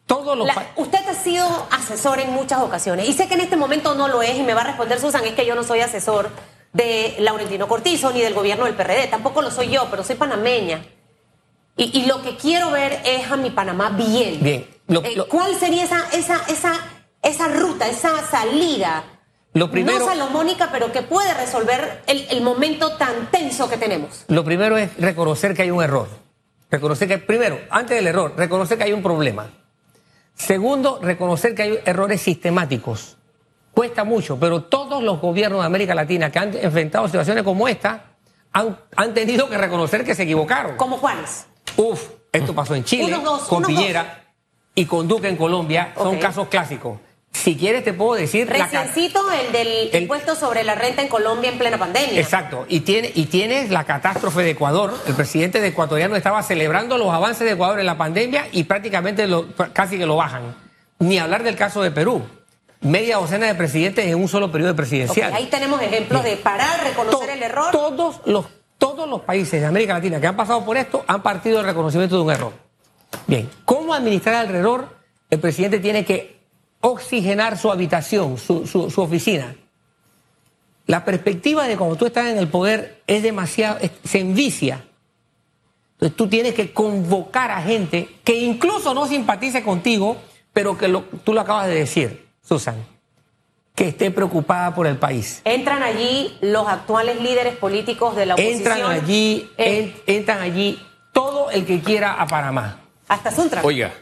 Todos 0.08 0.38
los 0.38 0.48
la- 0.48 0.72
usted 0.76 1.00
ha 1.08 1.14
sido 1.14 1.46
asesor 1.72 2.20
en 2.20 2.32
muchas 2.34 2.60
ocasiones 2.60 3.08
y 3.08 3.14
sé 3.14 3.28
que 3.30 3.36
en 3.36 3.42
este 3.42 3.56
momento 3.56 3.96
no 3.96 4.08
lo 4.10 4.22
es 4.22 4.38
y 4.38 4.44
me 4.44 4.54
va 4.54 4.62
a 4.62 4.66
responder 4.66 5.00
Susan, 5.00 5.24
es 5.24 5.34
que 5.36 5.46
yo 5.46 5.56
no 5.56 5.64
soy 5.64 5.80
asesor 5.82 6.30
de 6.74 7.16
Laurentino 7.20 7.68
Cortizo 7.68 8.12
ni 8.12 8.22
del 8.22 8.34
gobierno 8.34 8.66
del 8.66 8.76
PRD, 8.76 9.08
tampoco 9.08 9.42
lo 9.42 9.50
soy 9.52 9.70
yo, 9.70 9.88
pero 9.90 10.04
soy 10.04 10.16
panameña. 10.16 10.86
Y, 11.76 11.98
y 12.00 12.06
lo 12.06 12.22
que 12.22 12.36
quiero 12.36 12.72
ver 12.72 13.02
es 13.06 13.32
a 13.32 13.38
mi 13.38 13.50
Panamá 13.52 13.90
bien. 13.92 14.40
Bien, 14.42 14.68
lo- 14.88 15.04
Eh, 15.04 15.14
lo- 15.16 15.28
¿Cuál 15.28 15.56
sería 15.56 15.84
esa, 15.86 16.04
esa, 16.12 16.42
esa, 16.48 16.74
esa 17.22 17.48
ruta, 17.48 17.88
esa 17.88 18.22
salida? 18.30 19.04
Lo 19.54 19.72
primero- 19.72 20.00
No 20.00 20.06
salomónica, 20.06 20.70
pero 20.72 20.92
que 20.92 21.02
puede 21.02 21.34
resolver 21.34 22.04
el, 22.06 22.28
el 22.30 22.42
momento 22.42 22.98
tan 22.98 23.32
tenso 23.32 23.68
que 23.70 23.78
tenemos. 23.78 24.26
Lo 24.28 24.44
primero 24.44 24.78
es 24.78 24.96
reconocer 24.98 25.56
que 25.56 25.64
hay 25.64 25.72
un 25.72 25.82
error. 25.82 26.08
Reconocer 26.70 27.08
que, 27.08 27.18
primero, 27.18 27.60
antes 27.72 27.96
del 27.96 28.06
error, 28.08 28.34
reconocer 28.38 28.78
que 28.78 28.84
hay 28.84 28.94
un 28.94 29.02
problema. 29.02 29.50
Segundo, 30.36 31.00
reconocer 31.02 31.56
que 31.56 31.64
hay 31.64 31.80
errores 31.86 32.22
sistemáticos. 32.22 33.18
Cuesta 33.74 34.04
mucho, 34.04 34.38
pero 34.40 34.64
todos 34.64 35.02
los 35.04 35.22
gobiernos 35.22 35.62
de 35.62 35.66
América 35.68 35.96
Latina 35.96 36.32
que 36.32 36.40
han 36.40 36.56
enfrentado 36.58 37.06
situaciones 37.08 37.44
como 37.44 37.68
esta 37.68 38.04
han, 38.52 38.78
han 38.96 39.14
tenido 39.14 39.48
que 39.50 39.58
reconocer 39.58 40.04
que 40.04 40.16
se 40.16 40.24
equivocaron. 40.24 40.76
Como 40.76 40.98
Juanes. 40.98 41.46
Uf, 41.78 42.02
esto 42.32 42.54
pasó 42.54 42.76
en 42.76 42.84
Chile, 42.84 43.16
dos, 43.24 43.44
con 43.44 43.64
Piñera 43.64 44.24
y 44.76 44.86
con 44.86 45.08
Duque 45.08 45.30
en 45.30 45.38
Colombia. 45.38 45.94
Son 45.96 46.18
casos 46.18 46.48
clásicos. 46.48 47.00
Si 47.32 47.56
quieres 47.56 47.84
te 47.84 47.94
puedo 47.94 48.16
decir... 48.20 48.48
la 48.50 48.66
Reciencito 48.66 49.22
el 49.32 49.52
del 49.52 49.68
El- 49.94 50.02
impuesto 50.02 50.36
sobre 50.36 50.64
la 50.64 50.74
renta 50.74 51.04
en 51.04 51.08
Colombia 51.08 51.52
en 51.52 51.60
plena 51.60 51.78
pandemia. 51.78 52.20
Exacto. 52.20 52.66
Y, 52.68 52.80
tiene, 52.80 53.12
y 53.14 53.26
tienes 53.28 53.70
la 53.70 53.84
catástrofe 53.84 54.42
de 54.42 54.50
Ecuador. 54.50 54.94
El 55.08 55.14
presidente 55.14 55.62
de 55.62 55.68
ecuatoriano 55.68 56.16
estaba 56.16 56.42
celebrando 56.42 56.98
los 56.98 57.14
avances 57.14 57.46
de 57.46 57.52
Ecuador 57.54 57.80
en 57.80 57.86
la 57.86 57.98
pandemia 58.00 58.48
y 58.52 58.64
prácticamente 58.64 59.28
lo- 59.28 59.46
casi 59.74 60.00
que 60.00 60.08
lo 60.08 60.16
bajan. 60.16 60.56
Ni 60.98 61.20
hablar 61.20 61.44
del 61.44 61.56
caso 61.56 61.84
de 61.84 61.92
Perú. 61.92 62.24
Media 62.82 63.18
docena 63.18 63.48
de 63.48 63.56
presidentes 63.56 64.06
en 64.06 64.16
un 64.16 64.28
solo 64.30 64.52
periodo 64.52 64.76
presidencial. 64.76 65.34
ahí 65.34 65.48
tenemos 65.48 65.82
ejemplos 65.82 66.24
de 66.24 66.38
parar, 66.38 66.82
reconocer 66.84 67.28
To- 67.28 67.34
el 67.34 67.44
error. 67.44 67.72
Todos 67.72 68.22
los, 68.26 68.46
todos 68.78 69.08
los 69.10 69.22
países 69.22 69.60
de 69.60 69.68
América 69.68 69.94
Latina 69.96 70.22
que 70.22 70.28
han 70.28 70.38
pasado 70.38 70.64
por 70.64 70.78
esto 70.78 71.04
han 71.08 71.22
partido 71.22 71.58
del 71.58 71.66
reconocimiento 71.66 72.16
de 72.16 72.22
un 72.22 72.32
error. 72.32 72.54
Bien, 73.28 73.50
¿cómo 73.66 73.94
administrar 73.94 74.46
el 74.46 74.56
error? 74.56 74.96
El 75.30 75.40
presidente 75.40 75.80
tiene 75.80 76.06
que 76.06 76.40
oxigenar 76.80 77.58
su 77.58 77.70
habitación, 77.72 78.38
su, 78.38 78.66
su- 78.66 78.90
su 78.90 79.02
oficina. 79.02 79.56
la 80.88 81.06
perspectiva 81.06 81.68
de 81.68 81.78
cuando 81.78 81.98
tú 81.98 82.06
estás 82.08 82.28
en 82.28 82.38
el 82.40 82.48
poder 82.48 83.04
es 83.06 83.22
demasiado, 83.22 83.78
es- 83.80 83.92
se 84.06 84.20
envicia. 84.22 84.86
Entonces 85.94 86.16
tú 86.18 86.28
tienes 86.30 86.54
que 86.56 86.74
convocar 86.74 87.52
a 87.52 87.62
gente 87.62 88.10
que 88.24 88.38
incluso 88.40 88.94
no 88.96 89.06
simpatice 89.06 89.62
contigo, 89.64 90.16
pero 90.54 90.78
que 90.78 90.88
lo- 90.88 91.04
tú 91.24 91.34
lo 91.34 91.42
acabas 91.42 91.68
de 91.68 91.76
decir, 91.76 92.29
Susan, 92.50 92.76
que 93.76 93.90
esté 93.90 94.10
preocupada 94.10 94.74
por 94.74 94.88
el 94.88 94.98
país. 94.98 95.42
Entran 95.46 95.84
allí 95.84 96.36
los 96.42 96.68
actuales 96.68 97.22
líderes 97.22 97.56
políticos 97.56 98.16
de 98.16 98.26
la 98.26 98.34
oposición. 98.34 98.58
Entran 98.58 98.92
allí, 98.92 99.48
Eh, 99.58 99.94
en- 100.08 100.16
entran 100.18 100.42
allí 100.42 100.80
todo 101.14 101.52
el 101.52 101.64
que 101.68 101.80
quiera 101.82 102.14
a 102.14 102.26
Panamá. 102.26 102.82
hasta 103.08 103.32
Suntra. 103.32 103.62
Oiga, 103.64 103.94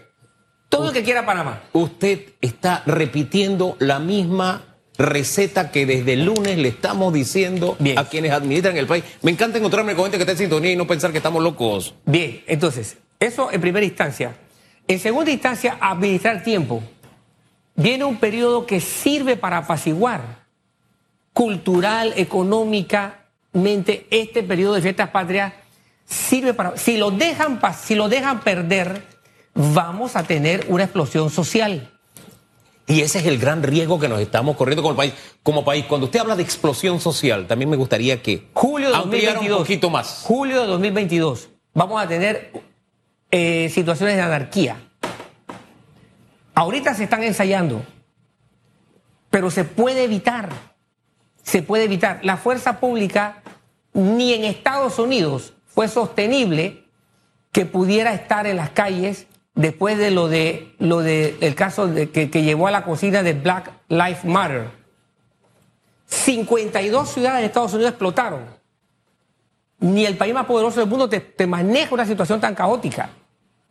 Todo 0.70 0.88
el 0.89 0.94
que 0.94 1.04
quiera 1.04 1.22
a 1.22 1.25
Panamá. 1.25 1.62
usted 1.74 2.34
está 2.42 2.84
repitiendo 2.86 3.75
la 3.80 4.00
misma 4.00 4.63
receta 4.98 5.72
que 5.72 5.86
desde 5.86 6.13
el 6.13 6.25
lunes 6.25 6.58
le 6.58 6.70
estamos 6.70 7.13
diciendo 7.13 7.75
Bien. 7.80 8.00
a 8.00 8.06
quienes 8.06 8.32
administran 8.32 8.75
el 8.77 8.88
país. 8.88 9.04
Me 9.22 9.32
encanta 9.32 9.58
encontrarme 9.60 9.94
con 9.94 10.04
gente 10.06 10.18
que 10.18 10.24
está 10.24 10.32
en 10.32 10.38
sintonía 10.39 10.72
y 10.72 10.75
no 10.77 10.88
pensar 10.88 11.12
que 11.12 11.18
estamos 11.18 11.44
locos. 11.44 11.94
Bien, 12.06 12.44
entonces, 12.48 12.98
eso 13.20 13.51
en 13.51 13.60
primera 13.62 13.86
instancia. 13.86 14.36
En 14.89 15.00
segunda 15.00 15.32
instancia, 15.32 15.77
administrar 15.82 16.44
tiempo. 16.44 16.82
Viene 17.77 18.05
un 18.05 18.17
periodo 18.17 18.65
que 18.65 18.81
sirve 18.81 19.38
para 19.38 19.60
apaciguar 19.60 20.48
cultural, 21.31 22.13
económicamente, 22.15 24.07
este 24.10 24.41
periodo 24.41 24.74
de 24.74 24.81
fiestas 24.81 25.12
patrias 25.12 25.53
sirve 26.03 26.55
para... 26.55 26.75
Si 26.75 26.98
lo 26.98 27.12
dejan, 27.12 27.62
si 27.79 27.93
lo 27.93 28.10
dejan 28.10 28.41
perder, 28.41 29.03
vamos 29.53 30.15
a 30.15 30.24
tener 30.24 30.65
una 30.69 30.86
explosión 30.86 31.29
social. 31.29 31.91
Y 32.88 33.01
ese 33.01 33.19
es 33.19 33.27
el 33.27 33.38
gran 33.38 33.62
riesgo 33.62 34.00
que 34.00 34.10
nos 34.10 34.22
estamos 34.22 34.55
corriendo 34.55 34.81
como 34.81 34.96
país. 34.96 35.13
Como 35.43 35.63
país, 35.63 35.86
cuando 35.86 36.05
usted 36.05 36.19
habla 36.19 36.36
de 36.36 36.41
explosión 36.41 37.00
social, 37.00 37.46
también 37.46 37.69
me 37.69 37.77
gustaría 37.77 38.24
que 38.24 38.48
Julio 38.53 38.89
de 38.89 38.96
ampliara 38.96 39.34
2022. 39.36 39.60
un 39.60 39.63
poquito 39.63 39.89
más. 39.91 40.22
Julio 40.24 40.62
de 40.62 40.67
2022. 40.67 41.50
Vamos 41.75 42.01
a 42.01 42.07
tener 42.07 42.51
eh, 43.29 43.69
situaciones 43.72 44.15
de 44.15 44.24
anarquía. 44.24 44.87
Ahorita 46.57 46.95
se 46.95 47.03
están 47.03 47.21
ensayando, 47.21 47.85
pero 49.29 49.51
se 49.51 49.63
puede 49.63 50.05
evitar. 50.05 50.49
Se 51.43 51.61
puede 51.61 51.83
evitar. 51.83 52.19
La 52.23 52.35
fuerza 52.35 52.79
pública 52.79 53.43
ni 53.93 54.33
en 54.33 54.43
Estados 54.43 54.97
Unidos 54.97 55.53
fue 55.67 55.87
sostenible 55.87 56.83
que 57.51 57.67
pudiera 57.67 58.11
estar 58.11 58.47
en 58.47 58.57
las 58.57 58.71
calles 58.71 59.27
después 59.53 59.99
de 59.99 60.09
lo 60.09 60.29
de 60.29 60.73
lo 60.79 61.01
de 61.01 61.37
el 61.41 61.53
caso 61.53 61.93
que, 61.93 62.31
que 62.31 62.41
llevó 62.41 62.65
a 62.65 62.71
la 62.71 62.83
cocina 62.83 63.21
de 63.21 63.33
Black 63.33 63.71
Lives 63.89 64.25
Matter. 64.25 64.71
52 66.07 67.07
ciudades 67.07 67.41
de 67.41 67.45
Estados 67.45 67.75
Unidos 67.75 67.91
explotaron. 67.91 68.45
Ni 69.77 70.07
el 70.07 70.17
país 70.17 70.33
más 70.33 70.47
poderoso 70.47 70.79
del 70.79 70.89
mundo 70.89 71.07
te, 71.07 71.19
te 71.19 71.45
maneja 71.45 71.93
una 71.93 72.07
situación 72.07 72.41
tan 72.41 72.55
caótica. 72.55 73.11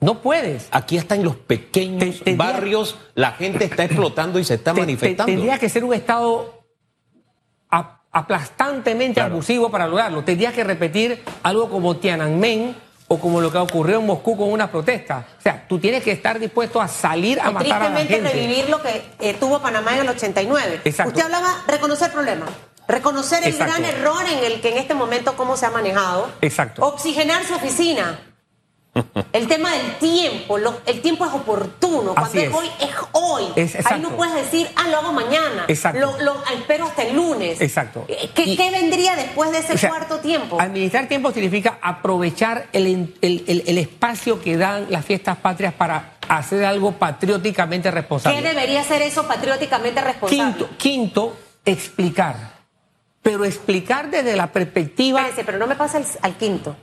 No 0.01 0.21
puedes. 0.21 0.69
Aquí 0.73 0.99
hasta 0.99 1.15
en 1.15 1.25
los 1.25 1.37
pequeños 1.37 2.19
Te- 2.19 2.25
tendría- 2.25 2.53
barrios 2.53 2.97
la 3.15 3.33
gente 3.33 3.65
está 3.65 3.85
explotando 3.85 4.39
y 4.39 4.45
se 4.45 4.55
está 4.55 4.73
Te- 4.73 4.77
te- 4.77 4.81
manifestando. 4.83 5.25
tendría 5.33 5.59
que 5.59 5.69
ser 5.69 5.85
un 5.85 5.95
Estado 5.95 6.53
aplastantemente 8.13 9.15
Claro. 9.15 9.35
abusivo 9.35 9.71
para 9.71 9.87
lograrlo. 9.87 10.25
Tendría 10.25 10.53
que 10.53 10.65
repetir 10.65 11.23
algo 11.43 11.69
como 11.69 11.97
Tiananmen 11.97 12.75
o 13.09 13.19
como 13.19 13.41
lo 13.43 13.53
que 13.53 13.59
ocurrió 13.59 13.99
en 14.01 14.07
Moscú 14.07 14.37
con 14.39 14.51
una 14.51 14.71
protesta. 14.71 15.27
O 15.39 15.43
sea, 15.43 15.67
tú 15.69 15.79
tienes 15.79 16.03
que 16.03 16.13
estar 16.13 16.39
dispuesto 16.39 16.81
a 16.81 16.89
salir 16.89 17.39
a 17.41 17.51
O 17.51 17.53
matar 17.53 17.83
a 17.83 17.89
la 17.91 17.97
tristemente 17.97 18.15
gente. 18.15 18.33
revivir 18.33 18.71
lo 18.71 18.81
que 18.81 19.03
eh, 19.21 19.35
tuvo 19.39 19.61
Panamá 19.61 19.95
en 19.95 20.01
el 20.01 20.09
89. 20.09 20.81
Exacto. 20.85 21.11
Usted 21.11 21.25
hablaba 21.25 21.63
reconocer 21.69 22.11
problemas, 22.11 22.49
reconocer 22.89 23.43
el 23.45 23.51
Exacto. 23.51 23.75
gran 23.75 23.85
error 23.85 24.23
en 24.27 24.45
el 24.51 24.61
que 24.63 24.71
en 24.71 24.79
este 24.79 24.95
momento 24.95 25.37
cómo 25.37 25.57
se 25.59 25.67
ha 25.67 25.71
manejado. 25.71 26.29
Exacto. 26.41 26.87
Oxigenar 26.87 27.45
su 27.45 27.55
oficina. 27.55 28.19
El 29.33 29.47
tema 29.49 29.73
del 29.73 29.95
tiempo, 29.99 30.59
lo- 30.59 30.81
el 30.87 31.01
tiempo 31.03 31.25
es 31.27 31.33
oportuno. 31.33 32.15
Cuando 32.15 32.39
es, 32.41 32.49
es. 32.49 32.55
hoy, 32.55 32.67
es 32.81 32.91
hoy. 33.13 33.45
Es- 33.57 33.87
Ahí 33.87 34.01
no 34.01 34.11
puedes 34.11 34.35
decir, 34.35 34.69
ah, 34.77 34.89
lo 34.89 34.99
hago 34.99 35.13
mañana. 35.13 35.65
Exacto. 35.69 36.01
Lo, 36.01 36.19
lo 36.21 36.43
espero 36.55 36.87
hasta 36.87 37.03
el 37.03 37.15
lunes. 37.17 37.61
Exacto. 37.61 38.05
Eh, 38.09 38.31
¿Qué, 38.35 38.45
Y- 38.45 38.57
qué 38.57 38.71
vendría 38.71 39.17
después 39.17 39.53
de 39.53 39.59
ese 39.59 39.75
O 39.75 39.79
sea, 39.79 39.91
cuarto 39.91 40.19
tiempo? 40.21 40.61
Administrar 40.61 41.09
tiempo 41.09 41.31
significa 41.33 41.79
aprovechar 41.83 42.69
el, 42.73 43.15
el- 43.21 43.45
el- 43.47 43.63
el 43.67 43.79
espacio 43.79 44.41
que 44.41 44.57
dan 44.57 44.87
las 44.91 45.05
fiestas 45.05 45.37
patrias 45.37 45.75
para 45.75 46.13
hacer 46.29 46.65
algo 46.65 46.93
patrióticamente 46.93 47.89
¿Qué 47.89 47.95
responsable. 47.95 48.43
debería 48.43 48.83
ser 48.85 49.03
eso 49.03 49.27
patrióticamente 49.29 50.01
responsable? 50.01 50.45
Quinto, 50.57 50.69
quinto, 50.77 51.37
explicar. 51.65 52.57
Pero 53.23 53.45
explicar 53.45 54.11
desde 54.11 54.37
la 54.37 54.47
perspectiva. 54.53 55.21
Espérese, 55.21 55.45
pero 55.45 55.59
no 55.59 55.67
me 55.67 55.75
pasa 55.77 55.99
al, 55.99 56.07
al 56.23 56.37
quinto. 56.37 56.77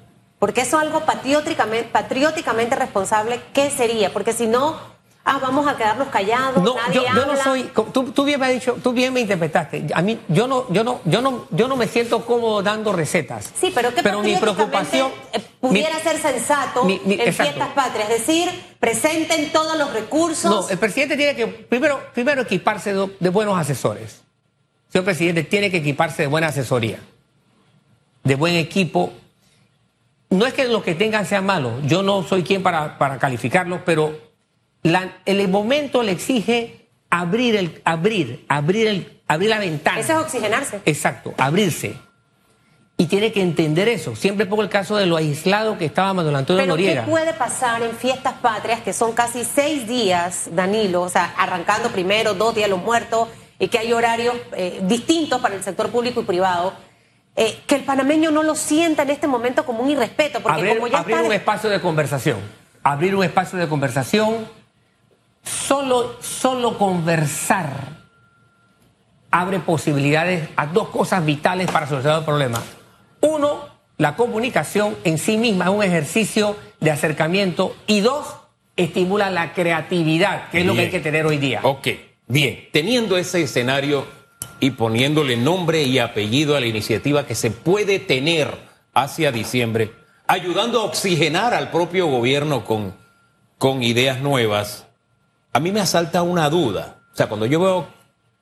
Porque 0.43 0.59
eso 0.59 0.75
es 0.75 0.83
algo 0.87 1.05
patrióticamente, 1.05 1.87
patrióticamente 1.89 2.75
responsable. 2.75 3.39
¿Qué 3.53 3.69
sería? 3.71 4.11
Porque 4.11 4.33
si 4.33 4.45
no, 4.45 4.77
ah, 5.23 5.39
vamos 5.41 5.65
a 5.69 5.77
quedarnos 5.77 6.09
callados, 6.09 6.61
No, 6.61 6.75
nadie 6.75 6.95
yo, 6.95 7.03
yo 7.15 7.25
no 7.25 7.37
soy. 7.41 7.71
Tú, 7.93 8.11
tú 8.11 8.25
bien 8.25 8.41
me 8.41 8.47
has 8.47 8.51
dicho, 8.51 8.75
tú 8.83 8.91
bien 8.91 9.13
me 9.13 9.21
interpretaste. 9.21 9.85
A 9.93 10.01
mí, 10.01 10.19
yo 10.27 10.45
no, 10.49 10.65
yo 10.69 10.83
no, 10.83 10.99
yo 11.05 11.21
no, 11.21 11.47
yo 11.49 11.69
no 11.69 11.77
me 11.77 11.87
siento 11.87 12.25
cómodo 12.25 12.61
dando 12.61 12.91
recetas. 12.91 13.53
Sí, 13.57 13.71
pero 13.73 13.95
¿qué 13.95 14.03
Pero 14.03 14.21
mi 14.21 14.35
preocupación. 14.35 15.13
eh, 15.31 15.39
pudiera 15.61 15.95
mi- 15.95 16.01
ser 16.01 16.21
sensato 16.21 16.83
mi- 16.83 16.99
mi- 17.05 17.13
en 17.13 17.21
exacto. 17.21 17.53
fiestas 17.53 17.69
patrias? 17.69 18.09
Es 18.09 18.27
decir, 18.27 18.49
presenten 18.81 19.49
todos 19.53 19.77
los 19.77 19.93
recursos. 19.93 20.51
No, 20.51 20.67
el 20.67 20.77
presidente 20.77 21.15
tiene 21.15 21.37
que 21.37 21.47
primero, 21.47 22.01
primero 22.13 22.41
equiparse 22.41 22.93
de, 22.93 23.09
de 23.17 23.29
buenos 23.29 23.57
asesores. 23.57 24.19
Señor 24.91 25.05
presidente, 25.05 25.43
tiene 25.45 25.71
que 25.71 25.77
equiparse 25.77 26.23
de 26.23 26.27
buena 26.27 26.47
asesoría, 26.47 26.99
de 28.25 28.35
buen 28.35 28.55
equipo. 28.55 29.13
No 30.33 30.45
es 30.45 30.53
que 30.53 30.65
los 30.67 30.83
que 30.83 30.95
tengan 30.95 31.25
sean 31.25 31.45
malos, 31.45 31.73
yo 31.85 32.01
no 32.03 32.23
soy 32.23 32.43
quien 32.43 32.63
para, 32.63 32.97
para 32.97 33.19
calificarlos, 33.19 33.81
pero 33.85 34.17
la- 34.81 35.17
el 35.25 35.47
momento 35.47 36.01
le 36.03 36.11
exige 36.11 36.89
abrir 37.09 37.55
el, 37.55 37.81
abrir, 37.85 38.43
abrir 38.49 38.87
el, 38.87 39.21
abrir 39.27 39.49
la 39.49 39.59
ventana. 39.59 39.99
Eso 39.99 40.13
es 40.13 40.17
oxigenarse. 40.19 40.81
Exacto, 40.85 41.33
abrirse. 41.37 41.95
Y 42.97 43.05
tiene 43.07 43.31
que 43.31 43.41
entender 43.41 43.87
eso. 43.89 44.15
Siempre 44.15 44.45
pongo 44.45 44.61
el 44.63 44.69
caso 44.69 44.95
de 44.97 45.05
lo 45.05 45.17
aislado 45.17 45.77
que 45.77 45.85
estaba 45.85 46.13
Manuel 46.13 46.35
Antonio 46.35 46.61
Pero 46.61 46.73
Noriega. 46.73 47.05
¿qué 47.05 47.09
puede 47.11 47.33
pasar 47.33 47.81
en 47.81 47.91
fiestas 47.91 48.33
patrias 48.41 48.81
que 48.81 48.93
son 48.93 49.13
casi 49.13 49.43
seis 49.43 49.87
días, 49.87 50.49
Danilo? 50.51 51.01
O 51.01 51.09
sea, 51.09 51.33
arrancando 51.37 51.89
primero, 51.89 52.33
dos 52.35 52.53
días 52.55 52.69
los 52.69 52.81
muertos, 52.81 53.29
y 53.59 53.67
que 53.67 53.79
hay 53.79 53.93
horarios 53.93 54.35
eh, 54.55 54.79
distintos 54.83 55.39
para 55.41 55.55
el 55.55 55.63
sector 55.63 55.89
público 55.89 56.21
y 56.21 56.23
privado. 56.23 56.73
Eh, 57.35 57.61
que 57.65 57.75
el 57.75 57.83
panameño 57.83 58.31
no 58.31 58.43
lo 58.43 58.55
sienta 58.55 59.03
en 59.03 59.09
este 59.09 59.27
momento 59.27 59.65
como 59.65 59.83
un 59.83 59.89
irrespeto, 59.89 60.39
porque 60.41 60.59
abrir, 60.59 60.75
como 60.75 60.87
ya 60.87 60.99
abrir 60.99 61.15
está... 61.15 61.27
un 61.27 61.33
espacio 61.33 61.69
de 61.69 61.81
conversación. 61.81 62.37
Abrir 62.83 63.15
un 63.15 63.23
espacio 63.23 63.57
de 63.57 63.67
conversación. 63.67 64.47
Solo, 65.43 66.17
solo 66.21 66.77
conversar 66.77 68.03
abre 69.33 69.59
posibilidades 69.59 70.47
a 70.55 70.67
dos 70.67 70.89
cosas 70.89 71.25
vitales 71.25 71.69
para 71.69 71.87
solucionar 71.87 72.19
el 72.19 72.25
problema. 72.25 72.61
Uno, 73.19 73.65
la 73.97 74.15
comunicación 74.15 74.95
en 75.03 75.17
sí 75.17 75.37
misma 75.37 75.65
es 75.65 75.71
un 75.71 75.83
ejercicio 75.83 76.55
de 76.79 76.91
acercamiento. 76.91 77.75
Y 77.87 78.01
dos, 78.01 78.27
estimula 78.75 79.31
la 79.31 79.53
creatividad, 79.53 80.49
que 80.51 80.59
es 80.59 80.65
lo 80.67 80.75
que 80.75 80.81
hay 80.81 80.91
que 80.91 80.99
tener 80.99 81.25
hoy 81.25 81.39
día. 81.39 81.61
Ok, 81.63 81.87
bien. 82.27 82.69
Teniendo 82.71 83.17
ese 83.17 83.41
escenario 83.41 84.05
y 84.63 84.71
poniéndole 84.71 85.35
nombre 85.35 85.83
y 85.83 85.99
apellido 85.99 86.55
a 86.55 86.61
la 86.61 86.67
iniciativa 86.67 87.25
que 87.25 87.35
se 87.35 87.51
puede 87.51 87.99
tener 87.99 88.49
hacia 88.93 89.33
diciembre, 89.33 89.91
ayudando 90.25 90.79
a 90.79 90.85
oxigenar 90.85 91.53
al 91.53 91.69
propio 91.69 92.07
gobierno 92.07 92.63
con, 92.63 92.95
con 93.57 93.83
ideas 93.83 94.21
nuevas, 94.21 94.87
a 95.51 95.59
mí 95.59 95.73
me 95.73 95.81
asalta 95.81 96.21
una 96.21 96.49
duda. 96.49 97.01
O 97.11 97.17
sea, 97.17 97.27
cuando 97.27 97.45
yo 97.45 97.59
veo 97.59 97.87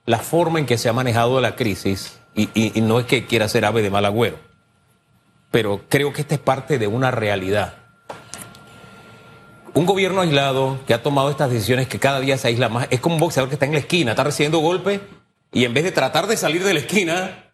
la 0.06 0.20
forma 0.20 0.60
en 0.60 0.68
que 0.68 0.78
se 0.78 0.90
ha 0.90 0.94
manejado 0.94 1.42
la 1.42 1.56
crisis, 1.56 2.20
y, 2.36 2.72
no 2.82 3.00
es 3.00 3.08
que 3.08 3.26
quiera 3.26 3.48
ser 3.48 3.66
ave 3.66 3.82
de 3.82 3.90
mal 3.90 4.06
agüero, 4.06 4.38
pero 5.50 5.82
creo 5.90 6.14
que 6.14 6.22
esta 6.22 6.36
es 6.36 6.42
parte 6.42 6.78
de 6.78 6.86
una 6.86 7.10
realidad. 7.10 7.78
Un 9.74 9.88
gobierno 9.88 10.22
aislado 10.22 10.78
que 10.86 10.94
ha 10.94 11.02
tomado 11.02 11.32
estas 11.32 11.50
decisiones 11.50 11.88
que 11.88 11.98
cada 11.98 12.20
día 12.20 12.38
se 12.38 12.50
aísla 12.50 12.70
más, 12.70 12.88
es 12.92 13.00
como 13.00 13.16
un 13.16 13.22
boxeador 13.22 13.50
que 13.50 13.56
está 13.56 13.66
en 13.66 13.74
la 13.74 13.80
esquina, 13.80 14.12
está 14.12 14.24
recibiendo 14.24 14.60
golpes 14.60 15.02
y 15.52 15.66
en 15.66 15.74
vez 15.74 15.84
de 15.84 15.92
tratar 15.92 16.28
de 16.28 16.38
salir 16.38 16.64
de 16.64 16.74
la 16.74 16.80
esquina, 16.80 17.52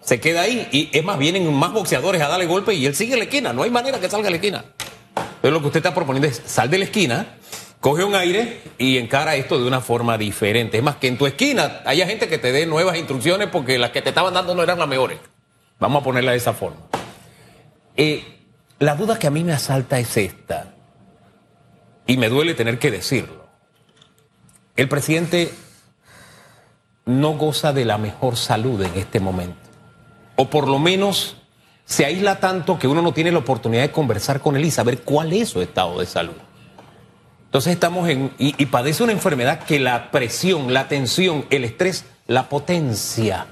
se 0.00 0.20
queda 0.20 0.42
ahí. 0.42 0.68
Y 0.72 0.96
es 0.96 1.04
más, 1.04 1.18
vienen 1.18 1.52
más 1.52 1.72
boxeadores 1.72 2.22
a 2.22 2.28
darle 2.28 2.46
golpes 2.46 2.76
y 2.76 2.86
él 2.86 2.94
sigue 2.94 3.14
en 3.14 3.20
la 3.20 3.24
esquina. 3.24 3.52
No 3.52 3.62
hay 3.62 3.70
manera 3.70 4.00
que 4.00 4.08
salga 4.08 4.24
de 4.24 4.30
la 4.30 4.36
esquina. 4.36 4.64
Pero 5.40 5.54
lo 5.54 5.60
que 5.60 5.66
usted 5.66 5.78
está 5.78 5.94
proponiendo 5.94 6.28
es 6.28 6.42
sal 6.44 6.70
de 6.70 6.78
la 6.78 6.84
esquina, 6.84 7.38
coge 7.80 8.04
un 8.04 8.14
aire 8.14 8.62
y 8.78 8.98
encara 8.98 9.34
esto 9.34 9.58
de 9.58 9.66
una 9.66 9.80
forma 9.80 10.16
diferente. 10.16 10.78
Es 10.78 10.84
más, 10.84 10.96
que 10.96 11.08
en 11.08 11.18
tu 11.18 11.26
esquina 11.26 11.82
haya 11.84 12.06
gente 12.06 12.28
que 12.28 12.38
te 12.38 12.52
dé 12.52 12.66
nuevas 12.66 12.96
instrucciones 12.96 13.48
porque 13.48 13.78
las 13.78 13.90
que 13.90 14.02
te 14.02 14.10
estaban 14.10 14.34
dando 14.34 14.54
no 14.54 14.62
eran 14.62 14.78
las 14.78 14.88
mejores. 14.88 15.18
Vamos 15.80 16.02
a 16.02 16.04
ponerla 16.04 16.30
de 16.30 16.36
esa 16.36 16.52
forma. 16.52 16.80
Eh, 17.96 18.24
la 18.78 18.94
duda 18.94 19.18
que 19.18 19.26
a 19.26 19.30
mí 19.30 19.42
me 19.42 19.52
asalta 19.52 19.98
es 19.98 20.16
esta, 20.16 20.72
y 22.06 22.16
me 22.16 22.28
duele 22.28 22.54
tener 22.54 22.78
que 22.78 22.90
decirlo. 22.90 23.46
El 24.76 24.88
presidente 24.88 25.52
no 27.04 27.32
goza 27.32 27.72
de 27.72 27.84
la 27.84 27.98
mejor 27.98 28.36
salud 28.36 28.82
en 28.82 28.94
este 28.94 29.20
momento. 29.20 29.58
O 30.36 30.48
por 30.48 30.68
lo 30.68 30.78
menos 30.78 31.36
se 31.84 32.04
aísla 32.04 32.40
tanto 32.40 32.78
que 32.78 32.86
uno 32.88 33.02
no 33.02 33.12
tiene 33.12 33.32
la 33.32 33.38
oportunidad 33.38 33.82
de 33.82 33.90
conversar 33.90 34.40
con 34.40 34.56
él 34.56 34.64
y 34.64 34.70
saber 34.70 35.02
cuál 35.02 35.32
es 35.32 35.50
su 35.50 35.60
estado 35.60 36.00
de 36.00 36.06
salud. 36.06 36.36
Entonces 37.44 37.74
estamos 37.74 38.08
en... 38.08 38.32
Y, 38.38 38.54
y 38.62 38.66
padece 38.66 39.02
una 39.02 39.12
enfermedad 39.12 39.64
que 39.64 39.78
la 39.78 40.10
presión, 40.10 40.72
la 40.72 40.88
tensión, 40.88 41.44
el 41.50 41.64
estrés, 41.64 42.06
la 42.26 42.48
potencia. 42.48 43.46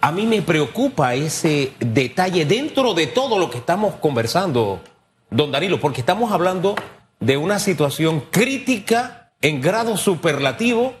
A 0.00 0.10
mí 0.10 0.26
me 0.26 0.42
preocupa 0.42 1.14
ese 1.14 1.74
detalle 1.78 2.44
dentro 2.44 2.92
de 2.92 3.06
todo 3.06 3.38
lo 3.38 3.50
que 3.50 3.58
estamos 3.58 3.94
conversando, 3.94 4.80
don 5.30 5.52
Danilo, 5.52 5.78
porque 5.78 6.00
estamos 6.00 6.32
hablando 6.32 6.74
de 7.20 7.36
una 7.36 7.60
situación 7.60 8.24
crítica 8.32 9.30
en 9.42 9.60
grado 9.60 9.96
superlativo. 9.96 10.94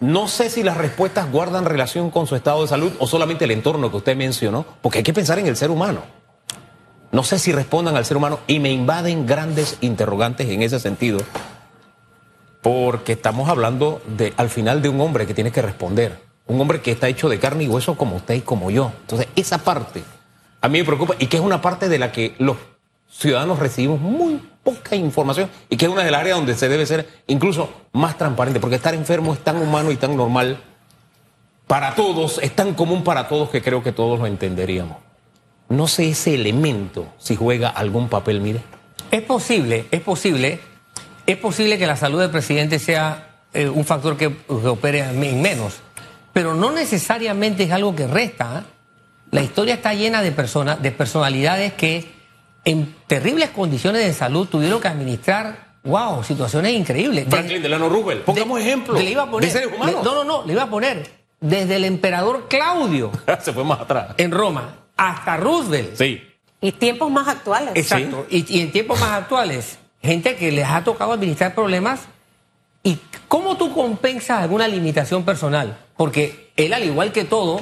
No 0.00 0.28
sé 0.28 0.48
si 0.48 0.62
las 0.62 0.76
respuestas 0.76 1.30
guardan 1.30 1.64
relación 1.64 2.10
con 2.10 2.26
su 2.26 2.36
estado 2.36 2.62
de 2.62 2.68
salud 2.68 2.92
o 3.00 3.06
solamente 3.08 3.44
el 3.44 3.50
entorno 3.50 3.90
que 3.90 3.96
usted 3.96 4.16
mencionó, 4.16 4.64
porque 4.80 4.98
hay 4.98 5.04
que 5.04 5.12
pensar 5.12 5.38
en 5.38 5.46
el 5.46 5.56
ser 5.56 5.70
humano. 5.70 6.02
No 7.10 7.24
sé 7.24 7.38
si 7.38 7.52
respondan 7.52 7.96
al 7.96 8.04
ser 8.04 8.16
humano 8.16 8.38
y 8.46 8.60
me 8.60 8.70
invaden 8.70 9.26
grandes 9.26 9.78
interrogantes 9.80 10.48
en 10.48 10.62
ese 10.62 10.78
sentido, 10.78 11.18
porque 12.62 13.12
estamos 13.12 13.48
hablando 13.48 14.00
de, 14.06 14.34
al 14.36 14.50
final 14.50 14.82
de 14.82 14.88
un 14.88 15.00
hombre 15.00 15.26
que 15.26 15.34
tiene 15.34 15.50
que 15.50 15.62
responder, 15.62 16.22
un 16.46 16.60
hombre 16.60 16.80
que 16.80 16.92
está 16.92 17.08
hecho 17.08 17.28
de 17.28 17.40
carne 17.40 17.64
y 17.64 17.68
hueso 17.68 17.96
como 17.96 18.16
usted 18.16 18.34
y 18.34 18.40
como 18.42 18.70
yo. 18.70 18.92
Entonces, 19.00 19.26
esa 19.34 19.58
parte 19.58 20.04
a 20.60 20.68
mí 20.68 20.78
me 20.78 20.84
preocupa 20.84 21.14
y 21.18 21.26
que 21.26 21.38
es 21.38 21.42
una 21.42 21.60
parte 21.60 21.88
de 21.88 21.98
la 21.98 22.12
que 22.12 22.34
los 22.38 22.56
ciudadanos 23.10 23.58
recibimos 23.58 24.00
muy 24.00 24.40
poca 24.68 24.96
información 24.96 25.48
y 25.70 25.78
que 25.78 25.86
es 25.86 25.90
una 25.90 26.04
de 26.04 26.10
las 26.10 26.20
áreas 26.20 26.36
donde 26.36 26.54
se 26.54 26.68
debe 26.68 26.84
ser 26.84 27.08
incluso 27.26 27.70
más 27.92 28.18
transparente, 28.18 28.60
porque 28.60 28.76
estar 28.76 28.94
enfermo 28.94 29.32
es 29.32 29.40
tan 29.40 29.56
humano 29.56 29.90
y 29.90 29.96
tan 29.96 30.14
normal 30.14 30.58
para 31.66 31.94
todos, 31.94 32.38
es 32.42 32.54
tan 32.54 32.74
común 32.74 33.02
para 33.02 33.28
todos 33.28 33.48
que 33.48 33.62
creo 33.62 33.82
que 33.82 33.92
todos 33.92 34.18
lo 34.18 34.26
entenderíamos. 34.26 34.98
No 35.70 35.88
sé 35.88 36.10
ese 36.10 36.34
elemento 36.34 37.06
si 37.18 37.34
juega 37.34 37.70
algún 37.70 38.08
papel, 38.10 38.42
mire. 38.42 38.60
Es 39.10 39.22
posible, 39.22 39.86
es 39.90 40.02
posible, 40.02 40.60
es 41.26 41.36
posible 41.38 41.78
que 41.78 41.86
la 41.86 41.96
salud 41.96 42.20
del 42.20 42.30
presidente 42.30 42.78
sea 42.78 43.44
eh, 43.54 43.68
un 43.68 43.86
factor 43.86 44.18
que, 44.18 44.34
que, 44.34 44.52
opere 44.68 45.00
en 45.00 45.40
menos, 45.40 45.76
pero 46.34 46.54
no 46.54 46.72
necesariamente 46.72 47.62
es 47.62 47.72
algo 47.72 47.96
que 47.96 48.06
resta. 48.06 48.60
¿eh? 48.60 48.62
La 49.30 49.42
historia 49.42 49.74
está 49.74 49.94
llena 49.94 50.20
de 50.20 50.32
personas, 50.32 50.82
de 50.82 50.90
personalidades 50.92 51.72
que 51.72 52.17
en 52.64 52.94
terribles 53.06 53.50
condiciones 53.50 54.04
de 54.04 54.12
salud 54.12 54.46
tuvieron 54.46 54.80
que 54.80 54.88
administrar, 54.88 55.78
wow, 55.84 56.22
situaciones 56.22 56.72
increíbles. 56.72 57.26
Franklin 57.28 57.62
Delano 57.62 57.88
Roosevelt, 57.88 58.24
pongamos 58.24 58.60
ejemplos 58.60 59.02
le 59.02 59.10
iba 59.10 59.22
a 59.22 59.30
poner, 59.30 59.48
de 59.48 59.52
seres 59.52 59.74
humanos. 59.74 59.96
Le, 59.96 60.02
no, 60.02 60.14
no, 60.14 60.24
no, 60.24 60.46
le 60.46 60.52
iba 60.52 60.64
a 60.64 60.70
poner 60.70 61.10
desde 61.40 61.76
el 61.76 61.84
emperador 61.84 62.46
Claudio. 62.48 63.12
Se 63.42 63.52
fue 63.52 63.64
más 63.64 63.80
atrás. 63.80 64.14
En 64.18 64.30
Roma, 64.30 64.74
hasta 64.96 65.36
Roosevelt. 65.36 65.96
Sí. 65.96 66.22
Y 66.60 66.72
tiempos 66.72 67.10
más 67.10 67.28
actuales. 67.28 67.70
Exacto. 67.74 68.26
Sí. 68.28 68.44
Y, 68.48 68.58
y, 68.58 68.60
en 68.62 68.72
tiempos 68.72 69.00
más 69.00 69.12
actuales, 69.12 69.78
gente 70.02 70.36
que 70.36 70.50
les 70.50 70.66
ha 70.66 70.82
tocado 70.82 71.12
administrar 71.12 71.54
problemas. 71.54 72.00
¿Y 72.82 72.98
cómo 73.26 73.56
tú 73.56 73.72
compensas 73.74 74.42
alguna 74.42 74.66
limitación 74.66 75.24
personal? 75.24 75.78
Porque 75.96 76.52
él, 76.56 76.72
al 76.72 76.84
igual 76.84 77.12
que 77.12 77.24
todo, 77.24 77.60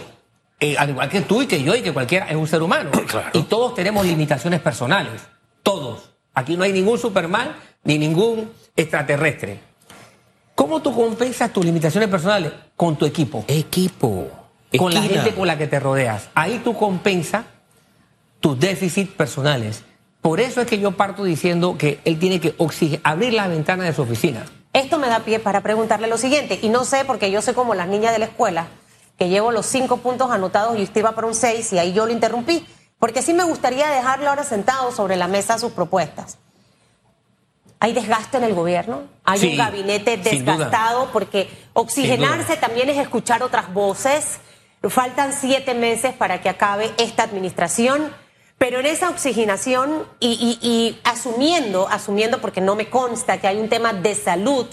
eh, 0.61 0.77
al 0.79 0.91
igual 0.91 1.09
que 1.09 1.21
tú 1.21 1.43
y 1.43 1.47
que 1.47 1.63
yo 1.63 1.75
y 1.75 1.83
que 1.83 1.93
cualquiera, 1.93 2.27
es 2.29 2.37
un 2.37 2.47
ser 2.47 2.63
humano. 2.63 2.91
Claro. 3.07 3.31
Y 3.35 3.43
todos 3.43 3.75
tenemos 3.75 4.05
limitaciones 4.07 4.61
personales. 4.61 5.23
Todos. 5.63 6.11
Aquí 6.35 6.57
no 6.57 6.65
hay 6.65 6.73
ningún 6.73 6.99
Superman 6.99 7.55
ni 7.85 7.99
ningún 7.99 8.51
extraterrestre. 8.75 9.61
¿Cómo 10.55 10.81
tú 10.81 10.95
compensas 10.95 11.53
tus 11.53 11.65
limitaciones 11.65 12.09
personales? 12.09 12.53
Con 12.75 12.97
tu 12.97 13.07
equipo. 13.07 13.45
Equipo. 13.47 14.29
Con 14.77 14.93
Esquina. 14.93 15.15
la 15.15 15.23
gente 15.23 15.35
con 15.35 15.47
la 15.47 15.57
que 15.57 15.67
te 15.67 15.79
rodeas. 15.79 16.29
Ahí 16.35 16.61
tú 16.65 16.77
compensas 16.77 17.45
tus 18.41 18.59
déficits 18.59 19.13
personales. 19.13 19.83
Por 20.21 20.41
eso 20.41 20.61
es 20.61 20.67
que 20.67 20.79
yo 20.79 20.93
parto 20.93 21.25
diciendo 21.25 21.77
que 21.79 22.01
él 22.05 22.19
tiene 22.19 22.41
que 22.41 22.55
abrir 23.05 23.33
la 23.33 23.49
ventana 23.49 23.85
de 23.85 23.93
su 23.93 24.03
oficina. 24.03 24.45
Esto 24.73 24.99
me 24.99 25.09
da 25.09 25.21
pie 25.21 25.39
para 25.39 25.63
preguntarle 25.63 26.09
lo 26.09 26.19
siguiente, 26.19 26.59
y 26.61 26.69
no 26.69 26.85
sé 26.85 27.05
porque 27.05 27.31
yo 27.31 27.41
sé 27.41 27.55
como 27.55 27.75
las 27.75 27.89
niñas 27.89 28.13
de 28.13 28.19
la 28.19 28.27
escuela, 28.27 28.67
que 29.19 29.29
llevo 29.29 29.51
los 29.53 29.67
cinco 29.67 29.99
puntos 29.99 30.31
anotados 30.31 30.79
y 30.79 30.83
usted 30.83 31.01
iba 31.01 31.13
para 31.13 31.27
un 31.27 31.35
seis 31.35 31.73
y 31.73 31.79
ahí 31.79 31.93
yo 31.93 32.07
lo 32.07 32.13
interrumpí, 32.13 32.67
porque 32.99 33.23
sí 33.23 33.33
me 33.35 33.45
gustaría 33.45 33.89
dejarlo 33.91 34.29
ahora 34.29 34.45
sentado 34.45 34.93
sobre 34.93 35.17
la 35.17 35.29
mesa 35.29 35.59
sus 35.59 35.73
propuestas. 35.73 36.39
¿Hay 37.79 37.93
desgaste 37.93 38.39
en 38.39 38.45
el 38.45 38.55
gobierno? 38.55 39.03
¿Hay 39.25 39.39
Sí, 39.39 39.51
un 39.51 39.57
gabinete 39.59 40.17
desgastado? 40.17 41.11
Porque 41.13 41.49
oxigenarse 41.75 42.57
también 42.57 42.89
es 42.89 42.97
escuchar 42.97 43.43
otras 43.43 43.73
voces. 43.73 44.39
Faltan 44.89 45.33
siete 45.33 45.75
meses 45.75 46.15
para 46.15 46.41
que 46.41 46.49
acabe 46.49 46.91
esta 46.97 47.25
administración, 47.25 48.13
pero 48.57 48.81
en 48.81 48.87
esa 48.87 49.11
oxigenación 49.11 50.07
y, 50.21 50.59
y- 50.63 50.67
y 50.67 51.01
asumiendo, 51.05 51.89
asumiendo 51.89 52.41
porque 52.41 52.61
no 52.61 52.77
me 52.77 52.89
consta 52.89 53.39
que 53.39 53.47
hay 53.49 53.59
un 53.59 53.69
tema 53.69 53.93
de 53.93 54.15
salud, 54.15 54.67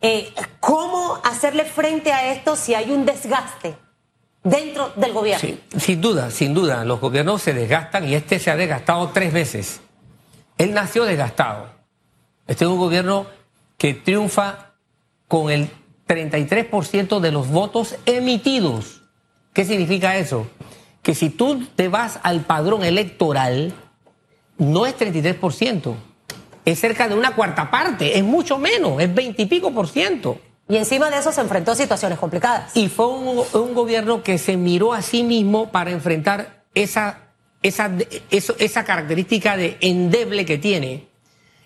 eh, 0.00 0.32
¿cómo 0.60 1.18
hacerle 1.24 1.64
frente 1.64 2.12
a 2.12 2.32
esto 2.32 2.56
si 2.56 2.74
hay 2.74 2.90
un 2.90 3.04
desgaste 3.04 3.76
dentro 4.42 4.92
del 4.96 5.12
gobierno? 5.12 5.58
Sin 5.78 6.00
duda, 6.00 6.30
sin 6.30 6.54
duda. 6.54 6.84
Los 6.84 7.00
gobiernos 7.00 7.42
se 7.42 7.52
desgastan 7.52 8.08
y 8.08 8.14
este 8.14 8.38
se 8.38 8.50
ha 8.50 8.56
desgastado 8.56 9.10
tres 9.10 9.32
veces. 9.32 9.80
Él 10.58 10.74
nació 10.74 11.04
desgastado. 11.04 11.68
Este 12.46 12.64
es 12.64 12.70
un 12.70 12.78
gobierno 12.78 13.26
que 13.78 13.94
triunfa 13.94 14.72
con 15.28 15.50
el 15.50 15.70
33% 16.06 17.20
de 17.20 17.30
los 17.32 17.48
votos 17.48 17.94
emitidos. 18.04 19.02
¿Qué 19.52 19.64
significa 19.64 20.16
eso? 20.16 20.48
Que 21.02 21.14
si 21.14 21.30
tú 21.30 21.64
te 21.76 21.88
vas 21.88 22.18
al 22.22 22.40
padrón 22.40 22.84
electoral, 22.84 23.72
no 24.58 24.86
es 24.86 24.98
33%, 24.98 25.94
es 26.64 26.78
cerca 26.80 27.08
de 27.08 27.14
una 27.14 27.34
cuarta 27.34 27.70
parte, 27.70 28.18
es 28.18 28.24
mucho 28.24 28.58
menos, 28.58 29.00
es 29.00 29.12
20 29.14 29.42
y 29.42 29.46
pico 29.46 29.72
por 29.72 29.88
ciento. 29.88 30.38
Y 30.68 30.76
encima 30.76 31.10
de 31.10 31.18
eso 31.18 31.32
se 31.32 31.40
enfrentó 31.40 31.72
a 31.72 31.74
situaciones 31.74 32.18
complicadas. 32.18 32.76
Y 32.76 32.88
fue 32.88 33.06
un, 33.08 33.42
un 33.52 33.74
gobierno 33.74 34.22
que 34.22 34.38
se 34.38 34.56
miró 34.56 34.92
a 34.92 35.02
sí 35.02 35.24
mismo 35.24 35.70
para 35.72 35.90
enfrentar 35.90 36.62
esa, 36.74 37.18
esa, 37.62 37.90
eso- 38.30 38.54
esa 38.58 38.84
característica 38.84 39.56
de 39.56 39.78
endeble 39.80 40.44
que 40.44 40.58
tiene. 40.58 41.08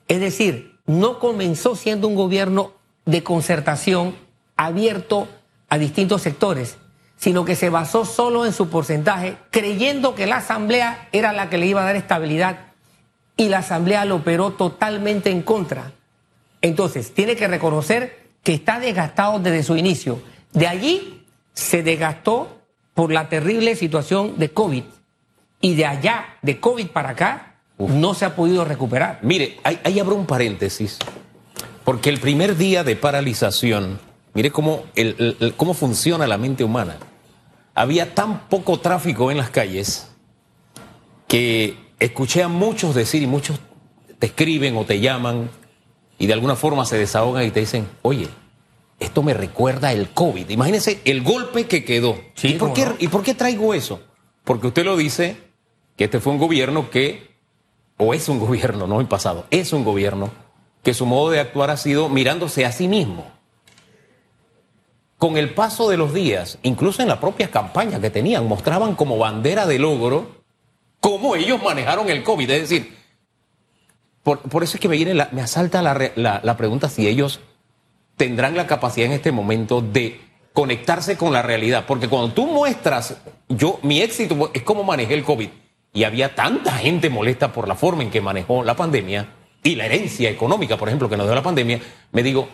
Es 0.08 0.20
decir, 0.20 0.78
no 0.86 1.18
comenzó 1.18 1.76
siendo 1.76 2.08
un 2.08 2.14
gobierno 2.14 2.72
de 3.04 3.22
concertación 3.22 4.16
abierto 4.56 5.28
a 5.68 5.76
distintos 5.76 6.22
sectores, 6.22 6.78
sino 7.18 7.44
que 7.44 7.56
se 7.56 7.68
basó 7.68 8.04
solo 8.06 8.46
en 8.46 8.52
su 8.54 8.70
porcentaje, 8.70 9.36
creyendo 9.50 10.14
que 10.14 10.26
la 10.26 10.36
Asamblea 10.38 11.08
era 11.12 11.32
la 11.32 11.50
que 11.50 11.58
le 11.58 11.66
iba 11.66 11.82
a 11.82 11.84
dar 11.84 11.96
estabilidad 11.96 12.63
y 13.36 13.48
la 13.48 13.58
Asamblea 13.58 14.04
lo 14.04 14.16
operó 14.16 14.52
totalmente 14.52 15.30
en 15.30 15.42
contra. 15.42 15.92
Entonces, 16.62 17.12
tiene 17.14 17.36
que 17.36 17.48
reconocer 17.48 18.24
que 18.42 18.54
está 18.54 18.78
desgastado 18.78 19.38
desde 19.38 19.62
su 19.62 19.76
inicio. 19.76 20.20
De 20.52 20.66
allí 20.66 21.24
se 21.52 21.82
desgastó 21.82 22.58
por 22.94 23.12
la 23.12 23.28
terrible 23.28 23.74
situación 23.76 24.38
de 24.38 24.50
COVID. 24.50 24.84
Y 25.60 25.74
de 25.74 25.86
allá, 25.86 26.36
de 26.42 26.60
COVID 26.60 26.88
para 26.88 27.10
acá, 27.10 27.56
no 27.78 28.14
se 28.14 28.24
ha 28.24 28.36
podido 28.36 28.64
recuperar. 28.64 29.18
Mire, 29.22 29.58
ahí, 29.64 29.80
ahí 29.82 29.98
abro 29.98 30.14
un 30.14 30.26
paréntesis, 30.26 30.98
porque 31.84 32.10
el 32.10 32.20
primer 32.20 32.56
día 32.56 32.84
de 32.84 32.94
paralización, 32.96 33.98
mire 34.34 34.50
cómo, 34.52 34.84
el- 34.94 35.16
el- 35.18 35.36
el- 35.40 35.54
cómo 35.54 35.74
funciona 35.74 36.26
la 36.26 36.38
mente 36.38 36.64
humana. 36.64 36.98
Había 37.74 38.14
tan 38.14 38.46
poco 38.48 38.78
tráfico 38.78 39.30
en 39.32 39.38
las 39.38 39.50
calles 39.50 40.08
que 41.26 41.76
escuché 42.06 42.42
a 42.42 42.48
muchos 42.48 42.94
decir, 42.94 43.22
y 43.22 43.26
muchos 43.26 43.58
te 44.18 44.26
escriben 44.26 44.76
o 44.76 44.84
te 44.84 45.00
llaman, 45.00 45.50
y 46.18 46.26
de 46.26 46.32
alguna 46.32 46.56
forma 46.56 46.84
se 46.84 46.98
desahogan 46.98 47.44
y 47.44 47.50
te 47.50 47.60
dicen, 47.60 47.88
oye, 48.02 48.28
esto 49.00 49.22
me 49.22 49.34
recuerda 49.34 49.92
el 49.92 50.10
COVID. 50.10 50.48
Imagínense 50.48 51.00
el 51.04 51.22
golpe 51.22 51.66
que 51.66 51.84
quedó. 51.84 52.16
Sí, 52.34 52.48
¿Y, 52.48 52.54
por 52.54 52.72
qué, 52.72 52.86
no. 52.86 52.94
¿Y 52.98 53.08
por 53.08 53.22
qué 53.22 53.34
traigo 53.34 53.74
eso? 53.74 54.00
Porque 54.44 54.68
usted 54.68 54.84
lo 54.84 54.96
dice, 54.96 55.36
que 55.96 56.04
este 56.04 56.20
fue 56.20 56.32
un 56.32 56.38
gobierno 56.38 56.90
que 56.90 57.34
o 57.96 58.14
es 58.14 58.28
un 58.28 58.38
gobierno, 58.40 58.86
no 58.86 59.00
en 59.00 59.06
pasado, 59.06 59.46
es 59.50 59.72
un 59.72 59.84
gobierno 59.84 60.30
que 60.82 60.94
su 60.94 61.06
modo 61.06 61.30
de 61.30 61.40
actuar 61.40 61.70
ha 61.70 61.76
sido 61.76 62.08
mirándose 62.08 62.64
a 62.64 62.72
sí 62.72 62.88
mismo. 62.88 63.26
Con 65.16 65.38
el 65.38 65.54
paso 65.54 65.88
de 65.88 65.96
los 65.96 66.12
días, 66.12 66.58
incluso 66.62 67.00
en 67.00 67.08
la 67.08 67.20
propia 67.20 67.50
campaña 67.50 68.00
que 68.00 68.10
tenían, 68.10 68.46
mostraban 68.46 68.94
como 68.94 69.16
bandera 69.16 69.64
de 69.66 69.78
logro 69.78 70.33
cómo 71.04 71.36
ellos 71.36 71.62
manejaron 71.62 72.08
el 72.08 72.22
COVID. 72.22 72.50
Es 72.50 72.62
decir, 72.62 72.96
por, 74.22 74.38
por 74.40 74.64
eso 74.64 74.78
es 74.78 74.80
que 74.80 74.88
me, 74.88 75.42
asalta 75.42 75.82
la, 75.82 76.12
la- 76.16 76.40
la 76.42 76.56
pregunta 76.56 76.88
si 76.88 77.06
ellos 77.06 77.40
tendrán 78.16 78.56
la 78.56 78.66
capacidad 78.66 79.04
en 79.08 79.12
este 79.12 79.30
momento 79.30 79.82
de 79.82 80.18
conectarse 80.54 81.18
con 81.18 81.30
la 81.30 81.42
realidad. 81.42 81.84
Porque 81.86 82.08
cuando 82.08 82.32
tú 82.32 82.46
muestras, 82.46 83.18
yo, 83.50 83.78
mi 83.82 84.00
éxito 84.00 84.50
es 84.54 84.62
cómo 84.62 84.82
manejé 84.82 85.12
el 85.12 85.24
COVID. 85.24 85.50
Y 85.92 86.04
había 86.04 86.34
tanta 86.34 86.72
gente 86.72 87.10
molesta 87.10 87.52
por 87.52 87.68
la 87.68 87.74
forma 87.74 88.02
en 88.02 88.10
que 88.10 88.22
manejó 88.22 88.64
la 88.64 88.74
pandemia 88.74 89.28
y 89.62 89.74
la 89.74 89.84
herencia 89.84 90.30
económica, 90.30 90.78
por 90.78 90.88
ejemplo, 90.88 91.10
que 91.10 91.18
nos 91.18 91.26
dio 91.26 91.34
la 91.34 91.42
pandemia, 91.42 91.80
me 92.12 92.22
digo, 92.22 92.48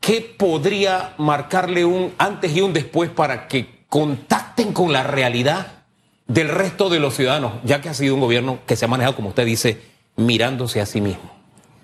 ¿qué 0.00 0.22
podría 0.38 1.12
marcarle 1.18 1.84
un 1.84 2.14
antes 2.16 2.56
y 2.56 2.62
un 2.62 2.72
después 2.72 3.10
para 3.10 3.46
que 3.46 3.84
contacten 3.90 4.72
con 4.72 4.90
la 4.90 5.02
realidad 5.02 5.77
del 6.28 6.48
resto 6.48 6.88
de 6.88 7.00
los 7.00 7.14
ciudadanos, 7.14 7.54
ya 7.64 7.80
que 7.80 7.88
ha 7.88 7.94
sido 7.94 8.14
un 8.14 8.20
gobierno 8.20 8.60
que 8.66 8.76
se 8.76 8.84
ha 8.84 8.88
manejado, 8.88 9.16
como 9.16 9.30
usted 9.30 9.44
dice, 9.46 9.80
mirándose 10.16 10.80
a 10.80 10.86
sí 10.86 11.00
mismo? 11.00 11.30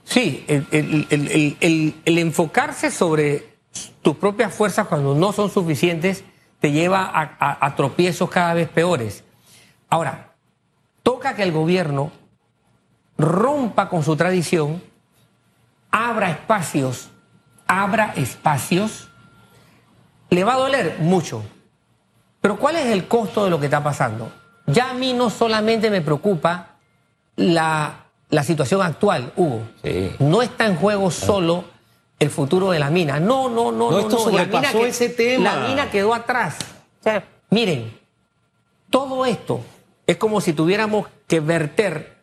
Sí, 0.04 0.44
el, 0.48 1.94
enfocarse 2.04 2.90
sobre 2.90 3.54
tus 4.02 4.16
propias 4.16 4.54
fuerzas 4.54 4.86
cuando 4.86 5.14
no 5.14 5.32
son 5.32 5.50
suficientes 5.50 6.24
te 6.60 6.70
lleva 6.72 7.02
a- 7.12 7.66
a 7.66 7.74
tropiezos 7.74 8.30
cada 8.30 8.54
vez 8.54 8.68
peores. 8.68 9.24
Ahora, 9.90 10.34
toca 11.02 11.34
que 11.34 11.42
el 11.42 11.52
gobierno 11.52 12.12
rompa 13.18 13.88
con 13.88 14.02
su 14.02 14.16
tradición, 14.16 14.82
abra 15.90 16.30
espacios, 16.30 17.10
abra 17.66 18.12
espacios. 18.16 19.08
Le 20.30 20.44
va 20.44 20.54
a 20.54 20.58
doler 20.58 20.96
mucho. 21.00 21.44
Pero 22.44 22.58
¿cuál 22.58 22.76
es 22.76 22.84
el 22.88 23.08
costo 23.08 23.44
de 23.44 23.48
lo 23.50 23.58
que 23.58 23.64
está 23.64 23.82
pasando? 23.82 24.30
Ya 24.66 24.90
a 24.90 24.92
mí 24.92 25.14
no 25.14 25.30
solamente 25.30 25.88
me 25.88 26.02
preocupa 26.02 26.72
la, 27.36 28.04
la 28.28 28.42
situación 28.42 28.82
actual, 28.82 29.32
Hugo. 29.34 29.62
Sí. 29.82 30.14
No 30.18 30.42
está 30.42 30.66
en 30.66 30.76
juego 30.76 31.10
solo 31.10 31.64
el 32.18 32.28
futuro 32.28 32.70
de 32.72 32.78
la 32.78 32.90
mina. 32.90 33.18
No, 33.18 33.48
no, 33.48 33.72
no, 33.72 33.90
No, 33.92 33.98
esto 33.98 34.30
no. 34.30 34.36
La 34.36 34.44
mina 34.44 34.72
que- 34.72 34.88
ese 34.88 35.08
tema. 35.08 35.54
La 35.56 35.68
mina 35.68 35.90
quedó 35.90 36.12
atrás. 36.12 36.58
Miren, 37.48 37.98
todo 38.90 39.24
esto 39.24 39.62
es 40.06 40.18
como 40.18 40.42
si 40.42 40.52
tuviéramos 40.52 41.06
que 41.26 41.40
verter 41.40 42.18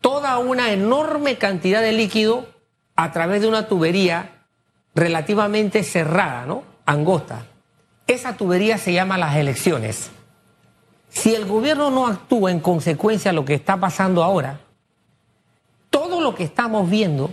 toda 0.00 0.38
una 0.38 0.72
enorme 0.72 1.38
cantidad 1.38 1.82
de 1.82 1.92
líquido 1.92 2.46
a 2.96 3.12
través 3.12 3.42
de 3.42 3.46
una 3.46 3.68
tubería 3.68 4.42
relativamente 4.96 5.84
cerrada, 5.84 6.46
¿no? 6.46 6.64
Angosta. 6.84 7.46
Esa 8.06 8.36
tubería 8.36 8.78
se 8.78 8.92
llama 8.92 9.16
las 9.18 9.36
elecciones. 9.36 10.10
Si 11.08 11.34
el 11.34 11.44
gobierno 11.44 11.90
no 11.90 12.06
actúa 12.06 12.50
en 12.50 12.60
consecuencia 12.60 13.30
a 13.30 13.34
lo 13.34 13.44
que 13.44 13.54
está 13.54 13.76
pasando 13.76 14.22
ahora, 14.24 14.60
todo 15.90 16.20
lo 16.20 16.34
que 16.34 16.44
estamos 16.44 16.88
viendo 16.88 17.30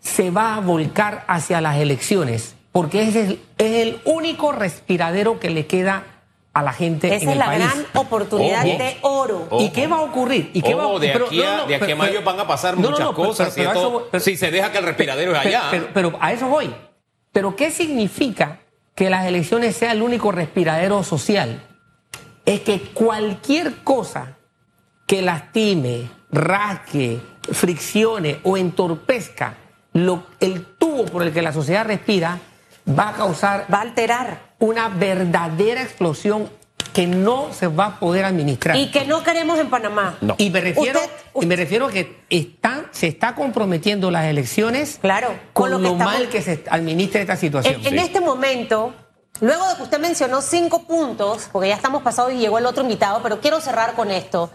se 0.00 0.30
va 0.30 0.56
a 0.56 0.60
volcar 0.60 1.24
hacia 1.28 1.60
las 1.60 1.76
elecciones, 1.76 2.56
porque 2.72 3.02
ese 3.02 3.22
es 3.22 3.28
el, 3.30 3.40
es 3.58 3.72
el 3.82 4.00
único 4.04 4.50
respiradero 4.52 5.38
que 5.38 5.50
le 5.50 5.66
queda 5.66 6.04
a 6.52 6.62
la 6.62 6.72
gente 6.72 7.06
en 7.08 7.14
Esa 7.14 7.24
es 7.26 7.32
el 7.32 7.38
la 7.38 7.46
país. 7.46 7.64
gran 7.64 7.86
oportunidad 7.94 8.66
Ojo. 8.66 8.78
de 8.78 8.96
oro. 9.02 9.46
Ojo. 9.50 9.62
¿Y 9.62 9.70
qué 9.70 9.86
va 9.86 9.98
a 9.98 10.02
ocurrir? 10.02 10.50
¿Y 10.52 10.60
qué 10.60 10.74
va 10.74 10.82
a 10.82 10.86
Ojo, 10.88 10.98
de 10.98 11.10
pero- 11.12 11.26
aquí 11.26 11.42
a, 11.42 11.64
de 11.64 11.74
aquí 11.76 11.92
a 11.92 11.96
mayo 11.96 12.22
van 12.22 12.40
a 12.40 12.46
pasar 12.46 12.76
no, 12.76 12.82
no, 12.82 12.90
muchas 12.90 13.06
no, 13.06 13.14
pero- 13.14 13.28
cosas. 13.28 13.54
pero- 13.54 13.54
pero 13.54 13.62
y 13.64 13.66
a 13.66 13.72
esto- 13.72 13.80
eso 13.80 13.90
voy- 13.90 14.08
pero- 14.10 14.24
si 14.24 14.36
se 14.36 14.50
deja 14.50 14.72
que 14.72 14.78
el 14.78 14.84
respiradero 14.84 15.32
es 15.32 15.38
pero- 15.42 15.58
allá. 15.58 15.68
Pero, 15.70 15.88
pero 15.94 16.18
a 16.20 16.32
eso 16.32 16.48
voy. 16.48 16.74
Pero 17.30 17.56
¿qué 17.56 17.70
significa 17.70 18.58
que 18.94 19.10
las 19.10 19.26
elecciones 19.26 19.76
sea 19.76 19.92
el 19.92 20.02
único 20.02 20.32
respiradero 20.32 21.02
social? 21.02 21.62
Es 22.44 22.60
que 22.60 22.80
cualquier 22.92 23.82
cosa 23.84 24.36
que 25.06 25.22
lastime, 25.22 26.10
rasque, 26.30 27.20
friccione 27.52 28.40
o 28.42 28.56
entorpezca 28.56 29.54
lo- 29.92 30.26
el 30.40 30.64
tubo 30.76 31.04
por 31.06 31.22
el 31.22 31.32
que 31.32 31.42
la 31.42 31.52
sociedad 31.52 31.84
respira, 31.86 32.38
va 32.88 33.10
a 33.10 33.12
causar 33.14 33.66
Va 33.72 33.78
a 33.78 33.82
alterar. 33.82 34.52
una 34.58 34.88
verdadera 34.88 35.82
explosión 35.82 36.48
que 36.92 37.06
no 37.06 37.52
se 37.52 37.66
va 37.68 37.86
a 37.86 37.98
poder 38.00 38.24
administrar. 38.24 38.76
Y 38.76 38.90
que 38.90 39.04
no 39.06 39.22
queremos 39.22 39.58
en 39.58 39.70
Panamá. 39.70 40.18
No. 40.20 40.34
Y 40.38 40.50
me 40.50 40.60
refiero, 40.60 41.00
Usted- 41.00 41.12
y 41.42 41.46
me 41.46 41.56
refiero 41.56 41.86
a 41.86 41.90
que 41.90 42.24
están, 42.30 42.86
se 42.92 43.06
está 43.08 43.34
comprometiendo 43.34 44.10
las 44.10 44.26
elecciones 44.26 44.98
Claro, 45.00 45.28
con, 45.52 45.64
con 45.64 45.70
lo 45.70 45.78
lo, 45.78 45.82
que 45.88 45.92
estamos- 45.92 46.12
mal 46.14 46.28
que 46.28 46.42
se 46.42 46.64
administra 46.70 47.20
esta 47.22 47.36
situación. 47.36 47.74
En, 47.80 47.86
en 47.86 47.98
este 47.98 48.20
momento, 48.20 48.94
luego 49.40 49.66
de 49.68 49.76
que 49.76 49.82
usted 49.82 49.98
mencionó 50.00 50.42
cinco 50.42 50.86
puntos, 50.86 51.48
porque 51.50 51.68
ya 51.68 51.74
estamos 51.76 52.02
pasados 52.02 52.32
y 52.32 52.36
llegó 52.38 52.58
el 52.58 52.66
otro 52.66 52.82
invitado, 52.82 53.20
pero 53.22 53.40
quiero 53.40 53.60
cerrar 53.60 53.94
con 53.94 54.10
esto. 54.10 54.50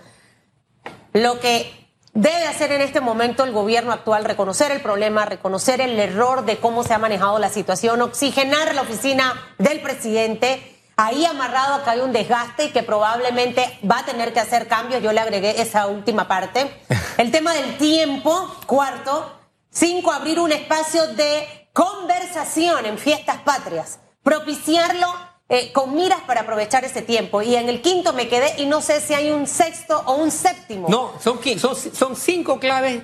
Lo 1.14 1.40
que 1.40 1.72
debe 2.14 2.46
hacer 2.46 2.72
en 2.72 2.82
este 2.82 3.02
momento 3.02 3.44
el 3.44 3.52
gobierno 3.52 3.92
actual, 3.92 4.26
reconocer 4.26 4.72
el 4.72 4.82
problema, 4.82 5.26
reconocer 5.26 5.82
el 5.82 6.00
error 6.00 6.46
de 6.46 6.58
cómo 6.58 6.84
se 6.84 6.94
ha 6.94 6.98
manejado 7.00 7.40
la 7.40 7.50
situación, 7.50 8.02
oxigenar 8.02 8.74
la 8.76 8.82
oficina 8.84 9.34
del 9.58 9.82
presidente. 9.82 10.74
Ahí 11.00 11.26
amarrado 11.26 11.76
acá 11.76 11.92
hay 11.92 12.00
un 12.00 12.12
desgaste 12.12 12.66
y 12.66 12.70
que 12.72 12.82
probablemente 12.82 13.80
va 13.90 14.00
a 14.00 14.06
tener 14.06 14.34
que 14.34 14.40
hacer 14.40 14.68
cambios. 14.68 15.04
Yo 15.04 15.12
le 15.14 15.20
agregué 15.20 15.62
esa 15.62 15.86
última 15.88 16.28
parte. 16.28 16.72
El 17.20 17.30
tema 17.32 17.54
del 17.54 17.78
tiempo, 17.78 18.52
cuarto. 18.66 19.32
Cinco, 19.70 20.12
abrir 20.12 20.40
un 20.40 20.52
espacio 20.52 21.06
de 21.14 21.70
conversación 21.72 22.86
en 22.88 22.98
fiestas 22.98 23.38
patrias. 23.44 24.00
Propiciarlo 24.24 25.06
eh, 25.50 25.72
con 25.72 25.94
miras 25.96 26.22
para 26.26 26.42
aprovechar 26.42 26.84
ese 26.84 27.04
tiempo. 27.04 27.44
Y 27.44 27.56
en 27.56 27.70
el 27.70 27.82
quinto 27.84 28.12
me 28.14 28.28
quedé 28.28 28.60
y 28.60 28.66
no 28.66 28.82
sé 28.82 29.00
si 29.00 29.14
hay 29.14 29.30
un 29.30 29.46
sexto 29.46 30.02
o 30.08 30.16
un 30.16 30.32
séptimo. 30.32 30.88
No, 30.90 31.14
son, 31.22 31.40
qui- 31.40 31.60
son, 31.60 31.76
son 31.76 32.16
cinco 32.16 32.60
claves 32.60 33.04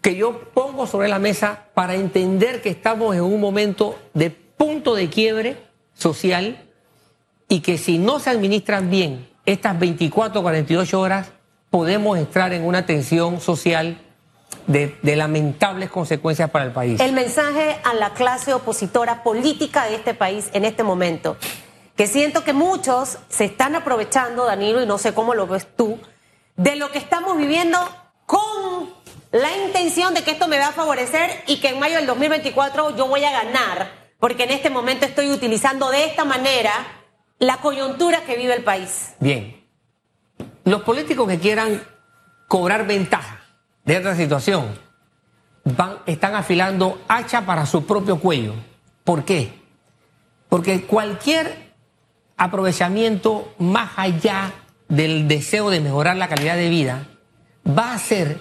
que 0.00 0.16
yo 0.16 0.40
pongo 0.54 0.86
sobre 0.86 1.08
la 1.08 1.18
mesa 1.18 1.64
para 1.74 1.94
entender 1.94 2.62
que 2.62 2.70
estamos 2.70 3.14
en 3.14 3.20
un 3.22 3.38
momento 3.42 3.98
de 4.14 4.30
punto 4.30 4.94
de 4.94 5.10
quiebre 5.10 5.62
social 5.92 6.66
y 7.50 7.60
que 7.60 7.76
si 7.76 7.98
no 7.98 8.20
se 8.20 8.30
administran 8.30 8.90
bien 8.90 9.28
estas 9.44 9.78
24 9.78 10.38
o 10.38 10.42
48 10.42 11.00
horas, 11.00 11.32
podemos 11.68 12.16
entrar 12.16 12.52
en 12.52 12.64
una 12.64 12.86
tensión 12.86 13.40
social 13.40 14.00
de, 14.68 14.96
de 15.02 15.16
lamentables 15.16 15.90
consecuencias 15.90 16.48
para 16.48 16.64
el 16.64 16.70
país. 16.70 17.00
El 17.00 17.12
mensaje 17.12 17.76
a 17.82 17.92
la 17.94 18.14
clase 18.14 18.54
opositora 18.54 19.24
política 19.24 19.86
de 19.86 19.96
este 19.96 20.14
país 20.14 20.48
en 20.52 20.64
este 20.64 20.84
momento, 20.84 21.36
que 21.96 22.06
siento 22.06 22.44
que 22.44 22.52
muchos 22.52 23.18
se 23.28 23.46
están 23.46 23.74
aprovechando, 23.74 24.44
Danilo, 24.44 24.80
y 24.80 24.86
no 24.86 24.96
sé 24.96 25.12
cómo 25.12 25.34
lo 25.34 25.48
ves 25.48 25.66
tú, 25.76 25.98
de 26.56 26.76
lo 26.76 26.92
que 26.92 26.98
estamos 26.98 27.36
viviendo 27.36 27.78
con 28.26 28.90
la 29.32 29.56
intención 29.66 30.14
de 30.14 30.22
que 30.22 30.30
esto 30.30 30.46
me 30.46 30.60
va 30.60 30.68
a 30.68 30.72
favorecer 30.72 31.42
y 31.48 31.58
que 31.58 31.70
en 31.70 31.80
mayo 31.80 31.96
del 31.96 32.06
2024 32.06 32.96
yo 32.96 33.08
voy 33.08 33.24
a 33.24 33.32
ganar, 33.32 33.90
porque 34.20 34.44
en 34.44 34.50
este 34.50 34.70
momento 34.70 35.04
estoy 35.04 35.32
utilizando 35.32 35.90
de 35.90 36.04
esta 36.04 36.24
manera 36.24 36.99
la 37.40 37.56
coyuntura 37.56 38.20
que 38.24 38.36
vive 38.36 38.54
el 38.54 38.62
país. 38.62 39.14
Bien. 39.18 39.64
Los 40.64 40.82
políticos 40.82 41.26
que 41.26 41.38
quieran 41.38 41.82
cobrar 42.46 42.86
ventaja 42.86 43.40
de 43.84 43.96
esta 43.96 44.14
situación 44.14 44.78
van, 45.64 45.98
están 46.06 46.34
afilando 46.34 47.00
hacha 47.08 47.44
para 47.46 47.66
su 47.66 47.86
propio 47.86 48.20
cuello. 48.20 48.54
¿Por 49.04 49.24
qué? 49.24 49.52
Porque 50.50 50.82
cualquier 50.82 51.72
aprovechamiento 52.36 53.54
más 53.58 53.92
allá 53.96 54.52
del 54.88 55.26
deseo 55.26 55.70
de 55.70 55.80
mejorar 55.80 56.16
la 56.16 56.28
calidad 56.28 56.56
de 56.56 56.68
vida 56.68 57.06
va 57.66 57.92
a 57.92 57.94
hacer 57.94 58.38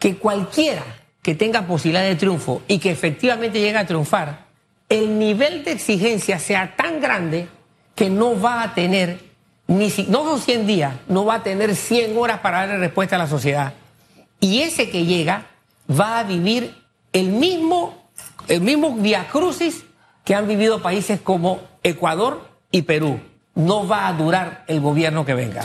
que 0.00 0.16
cualquiera 0.16 0.82
que 1.22 1.36
tenga 1.36 1.66
posibilidad 1.66 2.02
de 2.02 2.16
triunfo 2.16 2.62
y 2.66 2.78
que 2.78 2.90
efectivamente 2.90 3.60
llegue 3.60 3.78
a 3.78 3.86
triunfar, 3.86 4.46
el 4.88 5.18
nivel 5.18 5.62
de 5.62 5.72
exigencia 5.72 6.38
sea 6.38 6.74
tan 6.74 7.00
grande 7.00 7.48
que 7.94 8.08
no 8.10 8.40
va 8.40 8.62
a 8.62 8.74
tener, 8.74 9.20
ni 9.66 9.90
si, 9.90 10.04
no 10.04 10.24
son 10.24 10.40
100 10.40 10.66
días, 10.66 10.94
no 11.08 11.24
va 11.24 11.36
a 11.36 11.42
tener 11.42 11.74
100 11.76 12.16
horas 12.16 12.40
para 12.40 12.60
darle 12.60 12.78
respuesta 12.78 13.16
a 13.16 13.18
la 13.18 13.26
sociedad. 13.26 13.72
Y 14.40 14.60
ese 14.62 14.90
que 14.90 15.04
llega 15.04 15.46
va 15.90 16.18
a 16.20 16.22
vivir 16.24 16.74
el 17.12 17.28
mismo, 17.28 18.08
el 18.48 18.60
mismo 18.62 18.94
viacrucis 18.96 19.84
que 20.24 20.34
han 20.34 20.48
vivido 20.48 20.80
países 20.82 21.20
como 21.20 21.60
Ecuador 21.82 22.48
y 22.70 22.82
Perú. 22.82 23.20
No 23.54 23.86
va 23.86 24.06
a 24.06 24.12
durar 24.12 24.64
el 24.68 24.80
gobierno 24.80 25.26
que 25.26 25.34
venga. 25.34 25.62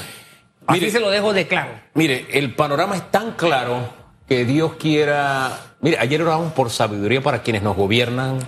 Así 0.68 0.80
Mire- 0.80 0.92
se 0.92 1.00
lo 1.00 1.10
dejo 1.12 1.34
de 1.34 1.48
claro. 1.48 1.72
Mire, 1.94 2.26
el 2.32 2.54
panorama 2.56 2.96
es 2.96 3.12
tan 3.12 3.32
claro 3.34 3.88
que 4.28 4.44
Dios 4.44 4.74
quiera. 4.80 5.60
Mire, 5.82 6.00
ayer 6.00 6.22
oramos 6.24 6.52
por 6.54 6.72
sabiduría 6.72 7.22
para 7.22 7.44
quienes 7.44 7.62
nos 7.62 7.78
gobiernan 7.78 8.40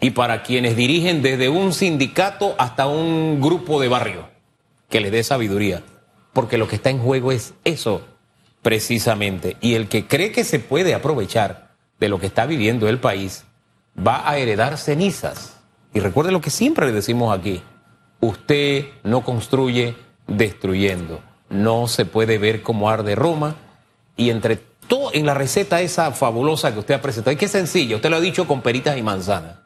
y 0.00 0.10
para 0.10 0.42
quienes 0.42 0.76
dirigen 0.76 1.22
desde 1.22 1.48
un 1.48 1.72
sindicato 1.72 2.54
hasta 2.58 2.86
un 2.86 3.40
grupo 3.40 3.80
de 3.80 3.88
barrio, 3.88 4.28
que 4.88 5.00
les 5.00 5.12
dé 5.12 5.22
sabiduría. 5.22 5.82
Porque 6.32 6.58
lo 6.58 6.68
que 6.68 6.76
está 6.76 6.90
en 6.90 6.98
juego 6.98 7.32
es 7.32 7.54
eso, 7.64 8.02
precisamente. 8.62 9.56
Y 9.60 9.74
el 9.74 9.88
que 9.88 10.06
cree 10.06 10.32
que 10.32 10.44
se 10.44 10.58
puede 10.58 10.94
aprovechar 10.94 11.74
de 11.98 12.08
lo 12.08 12.20
que 12.20 12.26
está 12.26 12.44
viviendo 12.44 12.88
el 12.88 13.00
país, 13.00 13.44
va 13.96 14.28
a 14.28 14.36
heredar 14.36 14.76
cenizas. 14.76 15.56
Y 15.94 16.00
recuerde 16.00 16.32
lo 16.32 16.42
que 16.42 16.50
siempre 16.50 16.86
le 16.86 16.92
decimos 16.92 17.36
aquí. 17.36 17.62
Usted 18.20 18.86
no 19.02 19.24
construye 19.24 19.96
destruyendo. 20.26 21.20
No 21.48 21.88
se 21.88 22.04
puede 22.04 22.36
ver 22.36 22.62
cómo 22.62 22.90
arde 22.90 23.14
Roma. 23.14 23.56
Y 24.14 24.28
entre 24.28 24.56
todo, 24.56 25.10
en 25.14 25.24
la 25.24 25.32
receta 25.32 25.80
esa 25.80 26.12
fabulosa 26.12 26.72
que 26.72 26.80
usted 26.80 26.94
ha 26.94 27.02
presentado, 27.02 27.36
y 27.40 27.44
es 27.44 27.50
sencilla, 27.50 27.96
usted 27.96 28.10
lo 28.10 28.16
ha 28.16 28.20
dicho 28.20 28.46
con 28.46 28.60
peritas 28.60 28.96
y 28.98 29.02
manzanas. 29.02 29.65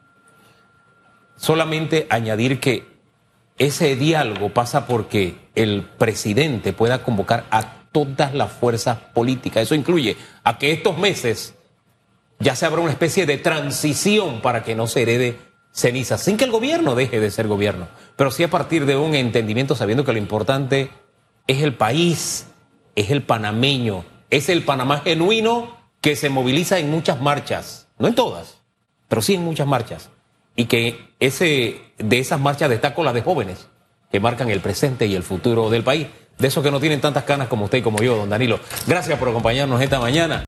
Solamente 1.41 2.05
añadir 2.11 2.59
que 2.59 2.85
ese 3.57 3.95
diálogo 3.95 4.49
pasa 4.49 4.85
porque 4.85 5.49
el 5.55 5.81
presidente 5.81 6.71
pueda 6.71 7.01
convocar 7.01 7.47
a 7.49 7.87
todas 7.91 8.35
las 8.35 8.51
fuerzas 8.51 8.99
políticas. 9.15 9.63
Eso 9.63 9.73
incluye 9.73 10.17
a 10.43 10.59
que 10.59 10.71
estos 10.71 10.99
meses 10.99 11.55
ya 12.37 12.55
se 12.55 12.67
habrá 12.67 12.81
una 12.81 12.91
especie 12.91 13.25
de 13.25 13.39
transición 13.39 14.41
para 14.41 14.63
que 14.63 14.75
no 14.75 14.85
se 14.85 15.01
herede 15.01 15.39
ceniza, 15.73 16.19
sin 16.19 16.37
que 16.37 16.45
el 16.45 16.51
gobierno 16.51 16.93
deje 16.93 17.19
de 17.19 17.31
ser 17.31 17.47
gobierno, 17.47 17.87
pero 18.15 18.29
sí 18.29 18.43
a 18.43 18.51
partir 18.51 18.85
de 18.85 18.97
un 18.97 19.15
entendimiento 19.15 19.73
sabiendo 19.73 20.05
que 20.05 20.13
lo 20.13 20.19
importante 20.19 20.91
es 21.47 21.63
el 21.63 21.73
país, 21.73 22.45
es 22.93 23.09
el 23.09 23.23
panameño, 23.23 24.05
es 24.29 24.47
el 24.49 24.63
Panamá 24.63 24.99
genuino 24.99 25.75
que 26.01 26.15
se 26.15 26.29
moviliza 26.29 26.77
en 26.77 26.91
muchas 26.91 27.19
marchas, 27.19 27.87
no 27.97 28.07
en 28.07 28.13
todas, 28.13 28.61
pero 29.07 29.23
sí 29.23 29.33
en 29.33 29.43
muchas 29.43 29.65
marchas, 29.65 30.11
y 30.61 30.65
que 30.65 31.15
ese, 31.19 31.81
de 31.97 32.19
esas 32.19 32.39
marchas 32.39 32.69
destaco 32.69 33.03
las 33.03 33.15
de 33.15 33.23
jóvenes, 33.23 33.67
que 34.11 34.19
marcan 34.19 34.47
el 34.51 34.59
presente 34.59 35.07
y 35.07 35.15
el 35.15 35.23
futuro 35.23 35.71
del 35.71 35.83
país, 35.83 36.05
de 36.37 36.47
esos 36.47 36.63
que 36.63 36.69
no 36.69 36.79
tienen 36.79 37.01
tantas 37.01 37.23
canas 37.23 37.47
como 37.47 37.65
usted 37.65 37.79
y 37.79 37.81
como 37.81 37.97
yo, 37.97 38.15
don 38.15 38.29
Danilo. 38.29 38.59
Gracias 38.85 39.17
por 39.17 39.29
acompañarnos 39.29 39.81
esta 39.81 39.99
mañana. 39.99 40.39